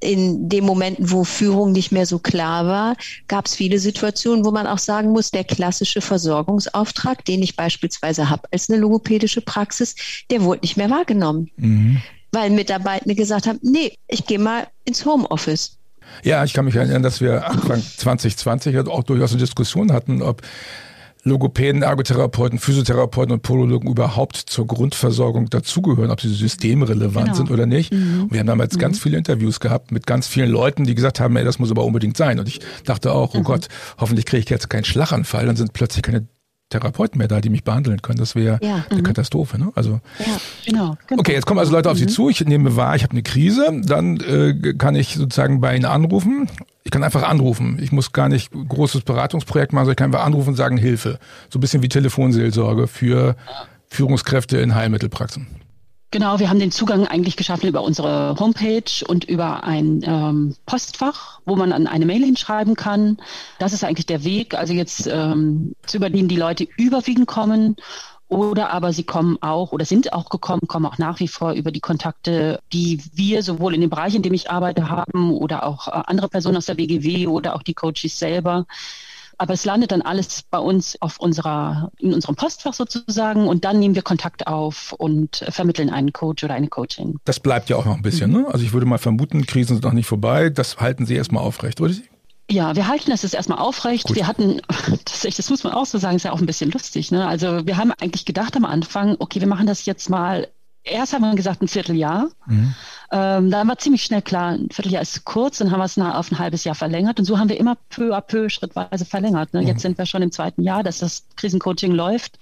in 0.00 0.48
den 0.48 0.64
Momenten, 0.64 1.10
wo 1.10 1.24
Führung 1.24 1.72
nicht 1.72 1.92
mehr 1.92 2.06
so 2.06 2.18
klar 2.18 2.66
war, 2.66 2.96
gab 3.28 3.46
es 3.46 3.54
viele 3.54 3.78
Situationen, 3.78 4.44
wo 4.44 4.50
man 4.50 4.66
auch 4.66 4.78
sagen 4.78 5.10
muss, 5.10 5.30
der 5.30 5.44
klassische 5.44 6.00
Versorgungsauftrag, 6.00 7.24
den 7.24 7.42
ich 7.42 7.56
beispielsweise 7.56 8.30
habe 8.30 8.48
als 8.52 8.70
eine 8.70 8.78
logopädische 8.78 9.40
Praxis, 9.40 9.94
der 10.30 10.42
wurde 10.42 10.60
nicht 10.60 10.76
mehr 10.76 10.90
wahrgenommen. 10.90 11.50
Mhm. 11.56 12.02
Weil 12.32 12.50
Mitarbeitende 12.50 13.14
gesagt 13.14 13.46
haben, 13.46 13.60
nee, 13.62 13.96
ich 14.08 14.26
gehe 14.26 14.38
mal 14.38 14.66
ins 14.84 15.06
Homeoffice. 15.06 15.78
Ja, 16.22 16.44
ich 16.44 16.52
kann 16.52 16.64
mich 16.64 16.74
erinnern, 16.74 17.02
dass 17.02 17.20
wir 17.20 17.46
Anfang 17.46 17.82
2020 17.82 18.78
auch 18.78 19.04
durchaus 19.04 19.30
eine 19.30 19.40
Diskussion 19.40 19.92
hatten, 19.92 20.20
ob 20.22 20.42
Logopäden, 21.24 21.82
Ergotherapeuten, 21.82 22.58
Physiotherapeuten 22.58 23.32
und 23.32 23.42
Podologen 23.42 23.90
überhaupt 23.90 24.36
zur 24.36 24.66
Grundversorgung 24.66 25.48
dazugehören, 25.48 26.10
ob 26.10 26.20
sie 26.20 26.28
systemrelevant 26.28 27.26
genau. 27.26 27.36
sind 27.36 27.50
oder 27.50 27.64
nicht. 27.66 27.92
Mhm. 27.92 28.24
Und 28.24 28.32
wir 28.32 28.40
haben 28.40 28.46
damals 28.46 28.74
mhm. 28.74 28.80
ganz 28.80 28.98
viele 28.98 29.16
Interviews 29.16 29.58
gehabt 29.58 29.90
mit 29.90 30.06
ganz 30.06 30.26
vielen 30.26 30.50
Leuten, 30.50 30.84
die 30.84 30.94
gesagt 30.94 31.20
haben, 31.20 31.36
ey, 31.36 31.44
das 31.44 31.58
muss 31.58 31.70
aber 31.70 31.84
unbedingt 31.84 32.16
sein. 32.16 32.38
Und 32.38 32.48
ich 32.48 32.60
dachte 32.84 33.12
auch, 33.12 33.34
oh 33.34 33.38
mhm. 33.38 33.44
Gott, 33.44 33.68
hoffentlich 33.98 34.26
kriege 34.26 34.42
ich 34.42 34.50
jetzt 34.50 34.68
keinen 34.68 34.84
Schlaganfall, 34.84 35.46
dann 35.46 35.56
sind 35.56 35.72
plötzlich 35.72 36.02
keine 36.02 36.26
Therapeuten 36.80 37.18
mehr 37.18 37.28
da, 37.28 37.40
die 37.40 37.50
mich 37.50 37.64
behandeln 37.64 38.02
können. 38.02 38.18
Das 38.18 38.34
wäre 38.34 38.58
ja. 38.62 38.84
eine 38.90 39.00
mhm. 39.00 39.04
Katastrophe. 39.04 39.58
Ne? 39.58 39.70
Also, 39.74 40.00
ja, 40.18 40.26
genau, 40.66 40.96
genau. 41.06 41.20
Okay, 41.20 41.32
jetzt 41.32 41.46
kommen 41.46 41.60
also 41.60 41.72
Leute 41.72 41.90
auf 41.90 41.98
Sie 41.98 42.04
mhm. 42.04 42.10
zu. 42.10 42.28
Ich 42.28 42.44
nehme 42.44 42.76
wahr, 42.76 42.96
ich 42.96 43.02
habe 43.02 43.12
eine 43.12 43.22
Krise. 43.22 43.80
Dann 43.84 44.18
äh, 44.20 44.74
kann 44.74 44.94
ich 44.94 45.14
sozusagen 45.14 45.60
bei 45.60 45.76
Ihnen 45.76 45.84
anrufen. 45.84 46.48
Ich 46.82 46.90
kann 46.90 47.02
einfach 47.02 47.22
anrufen. 47.22 47.78
Ich 47.80 47.92
muss 47.92 48.12
gar 48.12 48.28
nicht 48.28 48.50
großes 48.52 49.02
Beratungsprojekt 49.02 49.72
machen, 49.72 49.84
sondern 49.84 49.92
ich 49.92 49.96
kann 49.96 50.12
einfach 50.12 50.26
anrufen 50.26 50.50
und 50.50 50.56
sagen 50.56 50.76
Hilfe. 50.76 51.18
So 51.48 51.58
ein 51.58 51.60
bisschen 51.60 51.82
wie 51.82 51.88
Telefonseelsorge 51.88 52.88
für 52.88 53.36
Führungskräfte 53.88 54.58
in 54.58 54.74
Heilmittelpraxen. 54.74 55.46
Genau, 56.14 56.38
wir 56.38 56.48
haben 56.48 56.60
den 56.60 56.70
Zugang 56.70 57.08
eigentlich 57.08 57.36
geschaffen 57.36 57.66
über 57.66 57.82
unsere 57.82 58.36
Homepage 58.38 59.04
und 59.04 59.24
über 59.24 59.64
ein 59.64 60.00
ähm, 60.04 60.54
Postfach, 60.64 61.40
wo 61.44 61.56
man 61.56 61.72
an 61.72 61.88
eine 61.88 62.06
Mail 62.06 62.24
hinschreiben 62.24 62.76
kann. 62.76 63.16
Das 63.58 63.72
ist 63.72 63.82
eigentlich 63.82 64.06
der 64.06 64.22
Weg. 64.22 64.54
Also 64.54 64.74
jetzt 64.74 65.08
ähm, 65.08 65.74
zu 65.84 65.96
übernehmen 65.96 66.28
die 66.28 66.36
Leute 66.36 66.68
überwiegend 66.76 67.26
kommen 67.26 67.74
oder 68.28 68.70
aber 68.70 68.92
sie 68.92 69.02
kommen 69.02 69.38
auch 69.40 69.72
oder 69.72 69.84
sind 69.84 70.12
auch 70.12 70.28
gekommen, 70.28 70.68
kommen 70.68 70.86
auch 70.86 70.98
nach 70.98 71.18
wie 71.18 71.26
vor 71.26 71.50
über 71.50 71.72
die 71.72 71.80
Kontakte, 71.80 72.60
die 72.72 73.02
wir 73.12 73.42
sowohl 73.42 73.74
in 73.74 73.80
dem 73.80 73.90
Bereich, 73.90 74.14
in 74.14 74.22
dem 74.22 74.34
ich 74.34 74.48
arbeite, 74.48 74.88
haben 74.88 75.32
oder 75.32 75.66
auch 75.66 75.88
äh, 75.88 76.00
andere 76.06 76.28
Personen 76.28 76.58
aus 76.58 76.66
der 76.66 76.74
BGW 76.74 77.26
oder 77.26 77.56
auch 77.56 77.64
die 77.64 77.74
Coaches 77.74 78.20
selber. 78.20 78.66
Aber 79.38 79.54
es 79.54 79.64
landet 79.64 79.92
dann 79.92 80.02
alles 80.02 80.42
bei 80.42 80.58
uns 80.58 81.00
auf 81.00 81.18
unserer, 81.18 81.90
in 81.98 82.12
unserem 82.14 82.36
Postfach 82.36 82.74
sozusagen 82.74 83.48
und 83.48 83.64
dann 83.64 83.78
nehmen 83.78 83.94
wir 83.94 84.02
Kontakt 84.02 84.46
auf 84.46 84.92
und 84.92 85.44
vermitteln 85.48 85.90
einen 85.90 86.12
Coach 86.12 86.44
oder 86.44 86.54
eine 86.54 86.68
Coachin. 86.68 87.18
Das 87.24 87.40
bleibt 87.40 87.68
ja 87.70 87.76
auch 87.76 87.84
noch 87.84 87.96
ein 87.96 88.02
bisschen, 88.02 88.30
mhm. 88.30 88.42
ne? 88.42 88.46
Also 88.50 88.64
ich 88.64 88.72
würde 88.72 88.86
mal 88.86 88.98
vermuten, 88.98 89.46
Krisen 89.46 89.76
sind 89.76 89.84
noch 89.84 89.92
nicht 89.92 90.06
vorbei. 90.06 90.50
Das 90.50 90.78
halten 90.78 91.06
Sie 91.06 91.14
erstmal 91.14 91.42
aufrecht, 91.42 91.80
oder? 91.80 91.94
Ja, 92.50 92.76
wir 92.76 92.88
halten 92.88 93.10
das 93.10 93.22
jetzt 93.22 93.34
erstmal 93.34 93.58
aufrecht. 93.58 94.06
Gut. 94.06 94.16
Wir 94.16 94.26
hatten, 94.26 94.60
das, 95.04 95.22
das 95.22 95.50
muss 95.50 95.64
man 95.64 95.72
auch 95.72 95.86
so 95.86 95.98
sagen, 95.98 96.16
ist 96.16 96.24
ja 96.24 96.32
auch 96.32 96.40
ein 96.40 96.46
bisschen 96.46 96.70
lustig. 96.70 97.10
Ne? 97.10 97.26
Also 97.26 97.66
wir 97.66 97.76
haben 97.76 97.92
eigentlich 97.92 98.24
gedacht 98.26 98.56
am 98.56 98.64
Anfang, 98.64 99.16
okay, 99.18 99.40
wir 99.40 99.48
machen 99.48 99.66
das 99.66 99.86
jetzt 99.86 100.10
mal 100.10 100.48
erst 100.84 101.12
haben 101.12 101.22
wir 101.22 101.34
gesagt 101.34 101.62
ein 101.62 101.68
Vierteljahr. 101.68 102.28
Mhm. 102.46 102.74
Ähm, 103.10 103.50
dann 103.50 103.68
war 103.68 103.78
ziemlich 103.78 104.02
schnell 104.02 104.22
klar, 104.22 104.52
ein 104.52 104.68
Vierteljahr 104.70 105.02
ist 105.02 105.24
kurz, 105.24 105.58
dann 105.58 105.70
haben 105.70 105.80
wir 105.80 105.84
es 105.84 105.98
auf 105.98 106.30
ein 106.30 106.38
halbes 106.38 106.64
Jahr 106.64 106.74
verlängert 106.74 107.18
und 107.18 107.24
so 107.24 107.38
haben 107.38 107.48
wir 107.48 107.58
immer 107.58 107.76
peu 107.90 108.14
à 108.16 108.20
peu 108.20 108.48
schrittweise 108.48 109.04
verlängert. 109.04 109.54
Ne? 109.54 109.62
Mhm. 109.62 109.68
Jetzt 109.68 109.82
sind 109.82 109.98
wir 109.98 110.06
schon 110.06 110.22
im 110.22 110.32
zweiten 110.32 110.62
Jahr, 110.62 110.82
dass 110.82 110.98
das 110.98 111.24
Krisencoaching 111.36 111.92
läuft 111.92 112.38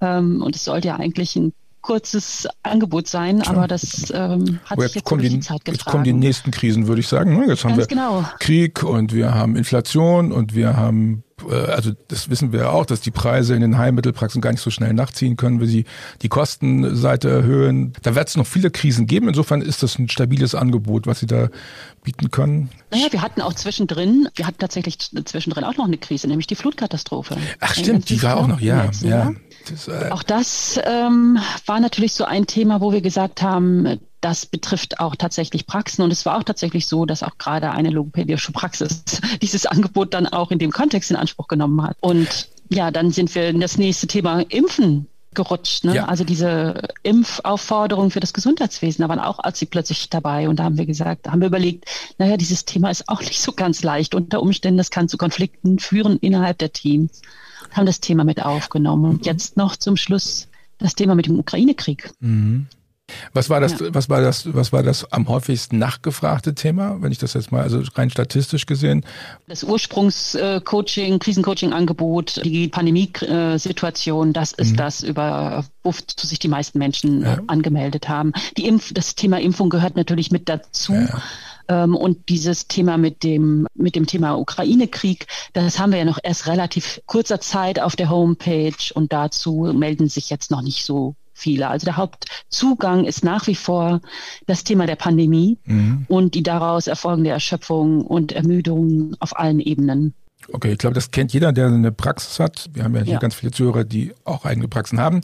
ähm, 0.00 0.42
und 0.42 0.56
es 0.56 0.64
sollte 0.64 0.88
ja 0.88 0.96
eigentlich 0.96 1.36
ein 1.36 1.52
kurzes 1.80 2.46
Angebot 2.62 3.06
sein, 3.06 3.40
Klar. 3.40 3.56
aber 3.56 3.68
das 3.68 4.12
ähm, 4.14 4.60
hat 4.64 4.80
sich 4.80 4.94
jetzt, 4.94 5.10
jetzt 5.10 5.22
die, 5.22 5.28
die, 5.28 5.40
Zeit 5.40 5.64
getragen. 5.64 5.76
Jetzt 5.76 5.84
kommen 5.84 6.04
die 6.04 6.12
nächsten 6.12 6.50
Krisen, 6.50 6.86
würde 6.86 7.00
ich 7.00 7.08
sagen. 7.08 7.38
Ne? 7.38 7.46
Jetzt 7.46 7.64
haben 7.64 7.76
Ganz 7.76 7.88
wir 7.88 7.96
genau. 7.96 8.24
Krieg 8.40 8.82
und 8.82 9.14
wir 9.14 9.34
haben 9.34 9.56
Inflation 9.56 10.32
und 10.32 10.54
wir 10.54 10.76
haben 10.76 11.24
also 11.46 11.92
das 12.08 12.30
wissen 12.30 12.52
wir 12.52 12.72
auch, 12.72 12.86
dass 12.86 13.00
die 13.00 13.10
Preise 13.10 13.54
in 13.54 13.60
den 13.60 13.78
Heilmittelpraxen 13.78 14.40
gar 14.40 14.52
nicht 14.52 14.60
so 14.60 14.70
schnell 14.70 14.92
nachziehen 14.92 15.36
können, 15.36 15.60
wenn 15.60 15.68
sie 15.68 15.84
die 16.22 16.28
Kostenseite 16.28 17.28
erhöhen. 17.28 17.92
Da 18.02 18.14
wird 18.14 18.28
es 18.28 18.36
noch 18.36 18.46
viele 18.46 18.70
Krisen 18.70 19.06
geben. 19.06 19.28
Insofern 19.28 19.62
ist 19.62 19.82
das 19.82 19.98
ein 19.98 20.08
stabiles 20.08 20.54
Angebot, 20.54 21.06
was 21.06 21.20
Sie 21.20 21.26
da 21.26 21.48
bieten 22.02 22.30
können. 22.30 22.70
Naja, 22.90 23.06
wir 23.10 23.22
hatten 23.22 23.40
auch 23.40 23.54
zwischendrin, 23.54 24.28
wir 24.34 24.46
hatten 24.46 24.58
tatsächlich 24.58 24.98
zwischendrin 24.98 25.64
auch 25.64 25.76
noch 25.76 25.86
eine 25.86 25.98
Krise, 25.98 26.28
nämlich 26.28 26.46
die 26.46 26.54
Flutkatastrophe. 26.54 27.36
Ach 27.60 27.74
stimmt, 27.74 28.08
die 28.08 28.22
war 28.22 28.38
auch 28.38 28.46
noch, 28.46 28.60
ja, 28.60 28.90
ja. 29.02 29.32
Das, 29.68 29.88
äh 29.88 30.10
auch 30.10 30.22
das 30.22 30.80
ähm, 30.84 31.38
war 31.66 31.80
natürlich 31.80 32.14
so 32.14 32.24
ein 32.24 32.46
Thema, 32.46 32.80
wo 32.80 32.92
wir 32.92 33.00
gesagt 33.00 33.42
haben, 33.42 34.00
das 34.20 34.46
betrifft 34.46 35.00
auch 35.00 35.16
tatsächlich 35.16 35.66
Praxen. 35.66 36.02
Und 36.02 36.12
es 36.12 36.26
war 36.26 36.38
auch 36.38 36.42
tatsächlich 36.42 36.86
so, 36.86 37.06
dass 37.06 37.22
auch 37.22 37.38
gerade 37.38 37.70
eine 37.70 37.90
logopädische 37.90 38.52
Praxis 38.52 39.04
dieses 39.42 39.66
Angebot 39.66 40.14
dann 40.14 40.26
auch 40.26 40.50
in 40.50 40.58
dem 40.58 40.70
Kontext 40.70 41.10
in 41.10 41.16
Anspruch 41.16 41.48
genommen 41.48 41.82
hat. 41.82 41.96
Und 42.00 42.48
ja, 42.70 42.90
dann 42.90 43.10
sind 43.10 43.34
wir 43.34 43.48
in 43.48 43.60
das 43.60 43.78
nächste 43.78 44.06
Thema 44.06 44.40
Impfen 44.48 45.06
gerutscht. 45.34 45.84
Ne? 45.84 45.96
Ja. 45.96 46.04
Also 46.06 46.24
diese 46.24 46.82
Impfaufforderung 47.02 48.10
für 48.10 48.20
das 48.20 48.32
Gesundheitswesen, 48.32 49.02
da 49.02 49.08
waren 49.08 49.20
auch 49.20 49.44
Ärzte 49.44 49.66
plötzlich 49.66 50.10
dabei. 50.10 50.48
Und 50.48 50.58
da 50.58 50.64
haben 50.64 50.78
wir 50.78 50.86
gesagt, 50.86 51.26
da 51.26 51.32
haben 51.32 51.40
wir 51.40 51.48
überlegt, 51.48 51.84
naja, 52.18 52.36
dieses 52.36 52.64
Thema 52.64 52.90
ist 52.90 53.08
auch 53.08 53.20
nicht 53.20 53.40
so 53.40 53.52
ganz 53.52 53.82
leicht. 53.82 54.14
Unter 54.14 54.42
Umständen, 54.42 54.78
das 54.78 54.90
kann 54.90 55.08
zu 55.08 55.16
Konflikten 55.16 55.78
führen 55.78 56.18
innerhalb 56.18 56.58
der 56.58 56.72
Teams. 56.72 57.22
Haben 57.72 57.86
das 57.86 58.00
Thema 58.00 58.24
mit 58.24 58.44
aufgenommen. 58.44 59.04
Und 59.10 59.26
jetzt 59.26 59.56
noch 59.56 59.76
zum 59.76 59.96
Schluss 59.96 60.48
das 60.78 60.94
Thema 60.94 61.14
mit 61.14 61.26
dem 61.26 61.38
Ukraine-Krieg. 61.38 62.10
Mhm. 62.20 62.66
Was 63.32 63.48
war 63.50 63.60
das, 63.60 63.80
ja. 63.80 63.94
was 63.94 64.08
war 64.08 64.20
das, 64.20 64.54
was 64.54 64.72
war 64.72 64.82
das 64.82 65.10
am 65.12 65.28
häufigsten 65.28 65.78
nachgefragte 65.78 66.54
Thema, 66.54 67.00
wenn 67.00 67.12
ich 67.12 67.18
das 67.18 67.34
jetzt 67.34 67.52
mal, 67.52 67.62
also 67.62 67.82
rein 67.94 68.10
statistisch 68.10 68.66
gesehen? 68.66 69.04
Das 69.46 69.64
Ursprungscoaching, 69.64 71.18
Krisencoaching-Angebot, 71.18 72.42
die 72.44 72.68
Pandemiesituation, 72.68 74.32
das 74.32 74.52
ist 74.52 74.72
mhm. 74.72 74.76
das, 74.76 75.02
über 75.02 75.64
wozu 75.82 76.26
sich 76.26 76.38
die 76.38 76.48
meisten 76.48 76.78
Menschen 76.78 77.22
ja. 77.22 77.38
angemeldet 77.46 78.08
haben. 78.08 78.32
Die 78.56 78.66
Impf, 78.66 78.92
das 78.92 79.14
Thema 79.14 79.40
Impfung 79.40 79.70
gehört 79.70 79.96
natürlich 79.96 80.30
mit 80.30 80.48
dazu. 80.48 80.92
Ja. 80.92 81.22
Ähm, 81.68 81.94
und 81.94 82.28
dieses 82.28 82.66
Thema 82.66 82.96
mit 82.96 83.22
dem, 83.22 83.66
mit 83.74 83.94
dem 83.94 84.06
Thema 84.06 84.38
Ukraine-Krieg, 84.38 85.26
das 85.52 85.78
haben 85.78 85.92
wir 85.92 85.98
ja 85.98 86.04
noch 86.04 86.18
erst 86.22 86.46
relativ 86.46 87.00
kurzer 87.06 87.40
Zeit 87.40 87.80
auf 87.80 87.96
der 87.96 88.10
Homepage 88.10 88.92
und 88.94 89.12
dazu 89.12 89.72
melden 89.74 90.08
sich 90.08 90.30
jetzt 90.30 90.50
noch 90.50 90.62
nicht 90.62 90.84
so 90.84 91.14
viele. 91.38 91.68
Also 91.68 91.84
der 91.84 91.96
Hauptzugang 91.96 93.04
ist 93.04 93.24
nach 93.24 93.46
wie 93.46 93.54
vor 93.54 94.00
das 94.46 94.64
Thema 94.64 94.86
der 94.86 94.96
Pandemie 94.96 95.58
mhm. 95.64 96.04
und 96.08 96.34
die 96.34 96.42
daraus 96.42 96.86
erfolgende 96.86 97.30
Erschöpfung 97.30 98.02
und 98.02 98.32
Ermüdung 98.32 99.16
auf 99.20 99.38
allen 99.38 99.60
Ebenen. 99.60 100.14
Okay, 100.52 100.72
ich 100.72 100.78
glaube, 100.78 100.94
das 100.94 101.10
kennt 101.10 101.32
jeder, 101.32 101.52
der 101.52 101.66
eine 101.66 101.92
Praxis 101.92 102.40
hat. 102.40 102.70
Wir 102.72 102.84
haben 102.84 102.94
ja 102.94 103.02
hier 103.02 103.14
ja. 103.14 103.18
ganz 103.18 103.34
viele 103.34 103.52
Zuhörer, 103.52 103.84
die 103.84 104.14
auch 104.24 104.44
eigene 104.44 104.68
Praxen 104.68 104.98
haben. 104.98 105.20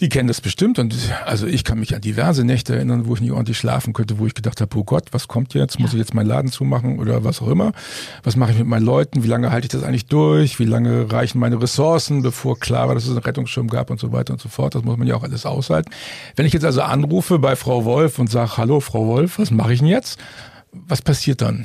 Die 0.00 0.08
kennen 0.08 0.26
das 0.26 0.40
bestimmt 0.40 0.80
und 0.80 0.96
also 1.24 1.46
ich 1.46 1.62
kann 1.62 1.78
mich 1.78 1.94
an 1.94 2.00
diverse 2.00 2.44
Nächte 2.44 2.74
erinnern, 2.74 3.06
wo 3.06 3.14
ich 3.14 3.20
nicht 3.20 3.30
ordentlich 3.30 3.56
schlafen 3.56 3.92
könnte, 3.92 4.18
wo 4.18 4.26
ich 4.26 4.34
gedacht 4.34 4.60
habe, 4.60 4.76
oh 4.76 4.82
Gott, 4.82 5.04
was 5.12 5.28
kommt 5.28 5.54
jetzt? 5.54 5.78
Muss 5.78 5.92
ich 5.92 6.00
jetzt 6.00 6.14
meinen 6.14 6.26
Laden 6.26 6.50
zumachen 6.50 6.98
oder 6.98 7.22
was 7.22 7.40
auch 7.40 7.46
immer? 7.46 7.70
Was 8.24 8.34
mache 8.34 8.50
ich 8.50 8.58
mit 8.58 8.66
meinen 8.66 8.84
Leuten? 8.84 9.22
Wie 9.22 9.28
lange 9.28 9.52
halte 9.52 9.66
ich 9.66 9.70
das 9.70 9.84
eigentlich 9.84 10.06
durch? 10.06 10.58
Wie 10.58 10.64
lange 10.64 11.12
reichen 11.12 11.38
meine 11.38 11.62
Ressourcen, 11.62 12.22
bevor 12.22 12.58
klar 12.58 12.88
war, 12.88 12.96
dass 12.96 13.04
es 13.04 13.10
einen 13.10 13.18
Rettungsschirm 13.18 13.68
gab 13.68 13.88
und 13.88 14.00
so 14.00 14.10
weiter 14.10 14.32
und 14.32 14.40
so 14.40 14.48
fort? 14.48 14.74
Das 14.74 14.82
muss 14.82 14.96
man 14.96 15.06
ja 15.06 15.14
auch 15.14 15.22
alles 15.22 15.46
aushalten. 15.46 15.92
Wenn 16.34 16.44
ich 16.44 16.52
jetzt 16.52 16.64
also 16.64 16.82
anrufe 16.82 17.38
bei 17.38 17.54
Frau 17.54 17.84
Wolf 17.84 18.18
und 18.18 18.28
sage, 18.28 18.56
hallo 18.56 18.80
Frau 18.80 19.06
Wolf, 19.06 19.38
was 19.38 19.52
mache 19.52 19.74
ich 19.74 19.78
denn 19.78 19.88
jetzt? 19.88 20.18
Was 20.72 21.02
passiert 21.02 21.40
dann? 21.40 21.64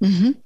Mhm. 0.00 0.36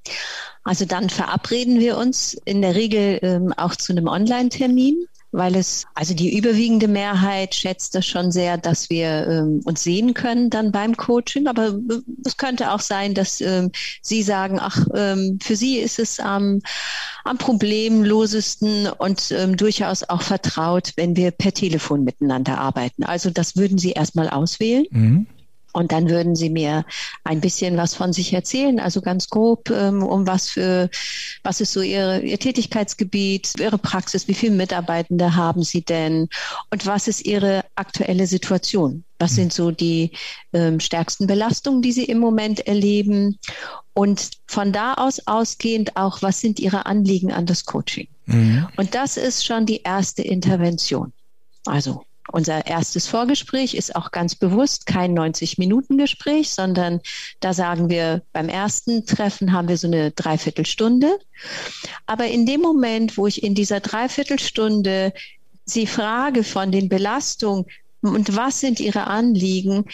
Also 0.65 0.85
dann 0.87 1.09
verabreden 1.09 1.79
wir 1.79 1.99
uns 1.99 2.35
in 2.45 2.63
der 2.63 2.75
Regel 2.75 3.21
ähm, 3.23 3.53
auch 3.57 3.77
zu 3.77 3.93
einem 3.93 4.09
Online-Termin 4.09 5.07
weil 5.33 5.57
es, 5.57 5.85
also 5.95 6.15
die 6.15 6.37
überwiegende 6.37 6.89
Mehrheit 6.89 7.55
schätzt 7.55 7.95
das 7.95 8.07
schon 8.07 8.33
sehr, 8.33 8.57
dass 8.59 8.91
wir 8.91 9.27
ähm, 9.29 9.61
uns 9.65 9.83
sehen 9.83 10.15
können 10.15 10.51
dann 10.51 10.73
beim 10.73 10.97
Coaching. 10.97 11.47
Aber 11.47 11.69
äh, 11.69 12.01
es 12.25 12.37
könnte 12.37 12.73
auch 12.73 12.81
sein, 12.81 13.15
dass 13.15 13.41
ähm, 13.41 13.71
Sie 14.01 14.23
sagen, 14.23 14.59
ach, 14.61 14.87
ähm, 14.95 15.39
für 15.43 15.57
Sie 15.57 15.79
ist 15.79 15.99
es 15.99 16.21
am, 16.21 16.61
am 17.25 17.39
problemlosesten 17.39 18.89
und 18.89 19.31
ähm, 19.33 19.57
durchaus 19.57 20.05
auch 20.05 20.23
vertraut, 20.23 20.93
wenn 20.97 21.17
wir 21.17 21.31
per 21.31 21.53
Telefon 21.53 22.05
miteinander 22.05 22.59
arbeiten. 22.59 23.05
Also 23.05 23.31
das 23.31 23.57
würden 23.57 23.79
Sie 23.79 23.93
erstmal 23.93 24.29
auswählen. 24.31 24.87
Mhm. 24.91 25.27
Und 25.77 25.93
dann 25.93 26.09
würden 26.09 26.35
Sie 26.37 26.49
mir 26.49 26.87
ein 27.23 27.43
bisschen 27.43 27.77
was 27.77 27.95
von 27.95 28.15
sich 28.15 28.33
erzählen, 28.33 28.81
also 28.81 29.03
ganz 29.03 29.29
grob, 29.29 29.69
ähm, 29.69 30.03
um 30.03 30.27
was 30.27 30.49
für, 30.49 30.89
was 31.43 31.61
ist 31.61 31.73
so 31.73 31.83
Ihre, 31.83 32.21
Ihr 32.21 32.39
Tätigkeitsgebiet, 32.39 33.53
Ihre 33.59 33.77
Praxis, 33.77 34.27
wie 34.27 34.33
viele 34.33 34.55
Mitarbeitende 34.55 35.37
haben 35.37 35.63
Sie 35.63 35.83
denn 35.83 36.31
und 36.71 36.87
was 36.87 37.09
ist 37.09 37.27
Ihre 37.27 37.63
aktuelle 37.75 38.27
Situation? 38.27 39.05
Was 39.19 39.35
sind 39.35 39.53
so 39.53 39.71
die 39.71 40.13
ähm, 40.55 40.81
stärksten 40.81 41.27
Belastungen, 41.27 41.83
die 41.83 41.93
Sie 41.93 42.05
im 42.05 42.21
Moment 42.21 42.67
erleben? 42.67 43.39
Und 43.93 44.31
von 44.47 44.73
da 44.73 44.95
aus 44.95 45.27
ausgehend 45.27 45.95
auch, 45.99 46.23
was 46.23 46.41
sind 46.41 46.59
Ihre 46.59 46.87
Anliegen 46.87 47.33
an 47.33 47.45
das 47.45 47.67
Coaching? 47.67 48.09
Mhm. 48.25 48.67
Und 48.79 48.95
das 48.95 49.19
ist 49.19 49.45
schon 49.45 49.67
die 49.67 49.83
erste 49.83 50.23
Intervention. 50.23 51.13
Also 51.67 52.03
unser 52.33 52.67
erstes 52.67 53.07
Vorgespräch 53.07 53.75
ist 53.75 53.95
auch 53.95 54.11
ganz 54.11 54.35
bewusst 54.35 54.87
kein 54.87 55.17
90-Minuten-Gespräch, 55.17 56.51
sondern 56.51 57.01
da 57.41 57.53
sagen 57.53 57.89
wir, 57.89 58.23
beim 58.33 58.49
ersten 58.49 59.07
Treffen 59.07 59.53
haben 59.53 59.69
wir 59.69 59.79
so 59.79 59.87
eine 59.87 60.11
Dreiviertelstunde. 60.11 61.19
Aber 62.07 62.27
in 62.27 62.47
dem 62.47 62.61
Moment, 62.61 63.17
wo 63.17 63.27
ich 63.27 63.43
in 63.43 63.55
dieser 63.55 63.81
Dreiviertelstunde 63.81 65.13
Sie 65.69 65.87
frage 65.87 66.45
von 66.45 66.71
den 66.71 66.89
Belastungen 66.89 67.67
und 68.01 68.37
was 68.37 68.61
sind 68.61 68.79
Ihre 68.79 69.09
Anliegen, 69.09 69.87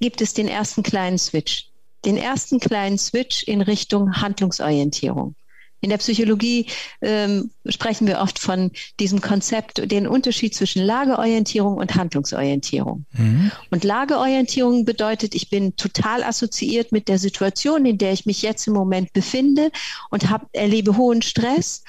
gibt 0.00 0.22
es 0.22 0.32
den 0.32 0.48
ersten 0.48 0.82
kleinen 0.82 1.18
Switch. 1.18 1.68
Den 2.06 2.16
ersten 2.16 2.58
kleinen 2.58 2.96
Switch 2.96 3.42
in 3.42 3.60
Richtung 3.60 4.16
Handlungsorientierung. 4.16 5.34
In 5.80 5.90
der 5.90 5.98
Psychologie 5.98 6.66
ähm, 7.00 7.50
sprechen 7.66 8.06
wir 8.06 8.18
oft 8.20 8.38
von 8.38 8.70
diesem 8.98 9.20
Konzept, 9.20 9.90
den 9.90 10.06
Unterschied 10.06 10.54
zwischen 10.54 10.82
Lageorientierung 10.82 11.76
und 11.76 11.94
Handlungsorientierung. 11.94 13.06
Mhm. 13.12 13.50
Und 13.70 13.84
Lageorientierung 13.84 14.84
bedeutet, 14.84 15.34
ich 15.34 15.48
bin 15.48 15.76
total 15.76 16.22
assoziiert 16.22 16.92
mit 16.92 17.08
der 17.08 17.18
Situation, 17.18 17.86
in 17.86 17.98
der 17.98 18.12
ich 18.12 18.26
mich 18.26 18.42
jetzt 18.42 18.66
im 18.66 18.74
Moment 18.74 19.12
befinde 19.12 19.70
und 20.10 20.28
hab, 20.28 20.48
erlebe 20.52 20.96
hohen 20.96 21.22
Stress. 21.22 21.82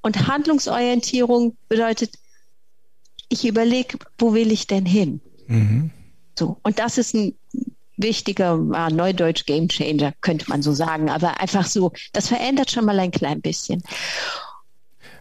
Und 0.00 0.26
Handlungsorientierung 0.26 1.56
bedeutet, 1.68 2.14
ich 3.28 3.46
überlege, 3.46 3.98
wo 4.18 4.34
will 4.34 4.50
ich 4.50 4.66
denn 4.66 4.86
hin? 4.86 5.20
Mhm. 5.46 5.90
So. 6.38 6.58
Und 6.62 6.78
das 6.78 6.98
ist 6.98 7.14
ein 7.14 7.34
wichtiger, 7.96 8.60
ah, 8.72 8.90
Neudeutsch 8.90 9.46
Game 9.46 9.68
Changer, 9.68 10.12
könnte 10.20 10.48
man 10.48 10.62
so 10.62 10.72
sagen. 10.72 11.10
Aber 11.10 11.40
einfach 11.40 11.66
so, 11.66 11.92
das 12.12 12.28
verändert 12.28 12.70
schon 12.70 12.84
mal 12.84 12.98
ein 12.98 13.10
klein 13.10 13.40
bisschen. 13.40 13.82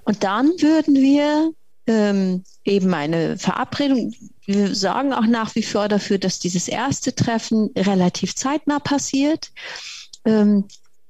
Und 0.03 0.23
dann 0.23 0.47
würden 0.59 0.95
wir 0.95 1.51
ähm, 1.87 2.43
eben 2.63 2.93
eine 2.93 3.37
Verabredung. 3.37 4.13
Wir 4.45 4.75
sorgen 4.75 5.13
auch 5.13 5.25
nach 5.25 5.55
wie 5.55 5.63
vor 5.63 5.87
dafür, 5.87 6.17
dass 6.17 6.39
dieses 6.39 6.67
erste 6.67 7.13
Treffen 7.13 7.71
relativ 7.75 8.35
zeitnah 8.35 8.79
passiert. 8.79 9.51
Ähm, 10.25 10.65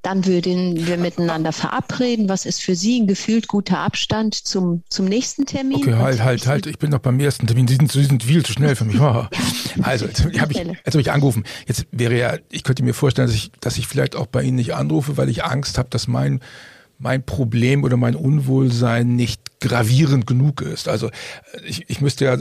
dann 0.06 0.26
würden 0.26 0.86
wir 0.86 0.98
miteinander 0.98 1.52
verabreden. 1.52 2.30
Was 2.30 2.46
ist 2.46 2.62
für 2.62 2.76
Sie 2.76 3.00
ein 3.00 3.08
gefühlt 3.08 3.48
guter 3.48 3.80
Abstand 3.80 4.36
zum, 4.36 4.84
zum 4.90 5.06
nächsten 5.06 5.48
Termin? 5.48 5.78
Okay, 5.78 5.96
halt, 5.96 6.24
halt, 6.24 6.46
halt. 6.46 6.68
Ich 6.68 6.78
bin 6.78 6.92
noch 6.92 7.00
beim 7.00 7.20
ersten 7.20 7.48
Termin. 7.48 7.68
Sie 7.68 7.76
sind, 7.76 7.92
Sie 7.92 8.04
sind 8.04 8.24
viel 8.24 8.46
zu 8.46 8.54
schnell 8.54 8.76
für 8.76 8.86
mich. 8.86 8.96
Oh. 9.06 9.26
Also, 9.84 10.06
jetzt 10.08 10.24
habe 10.40 10.52
ich, 10.52 10.58
jetzt 10.58 10.88
hab 10.88 10.96
ich 10.96 11.12
angerufen. 11.12 11.44
Jetzt 11.68 11.86
wäre 11.92 12.18
ja, 12.18 12.38
ich 12.50 12.64
könnte 12.64 12.82
mir 12.82 12.94
vorstellen, 12.94 13.28
dass 13.28 13.36
ich, 13.36 13.52
dass 13.60 13.78
ich 13.78 13.88
vielleicht 13.88 14.16
auch 14.16 14.26
bei 14.26 14.42
Ihnen 14.42 14.56
nicht 14.56 14.74
anrufe, 14.74 15.16
weil 15.16 15.30
ich 15.30 15.44
Angst 15.44 15.78
habe, 15.78 15.90
dass 15.90 16.08
mein 16.08 16.40
mein 16.98 17.24
Problem 17.24 17.84
oder 17.84 17.98
mein 17.98 18.16
Unwohlsein 18.16 19.16
nicht 19.16 19.60
gravierend 19.60 20.28
genug 20.28 20.62
ist. 20.62 20.88
Also 20.88 21.10
ich, 21.66 21.90
ich 21.90 22.00
müsste 22.02 22.26
ja 22.26 22.38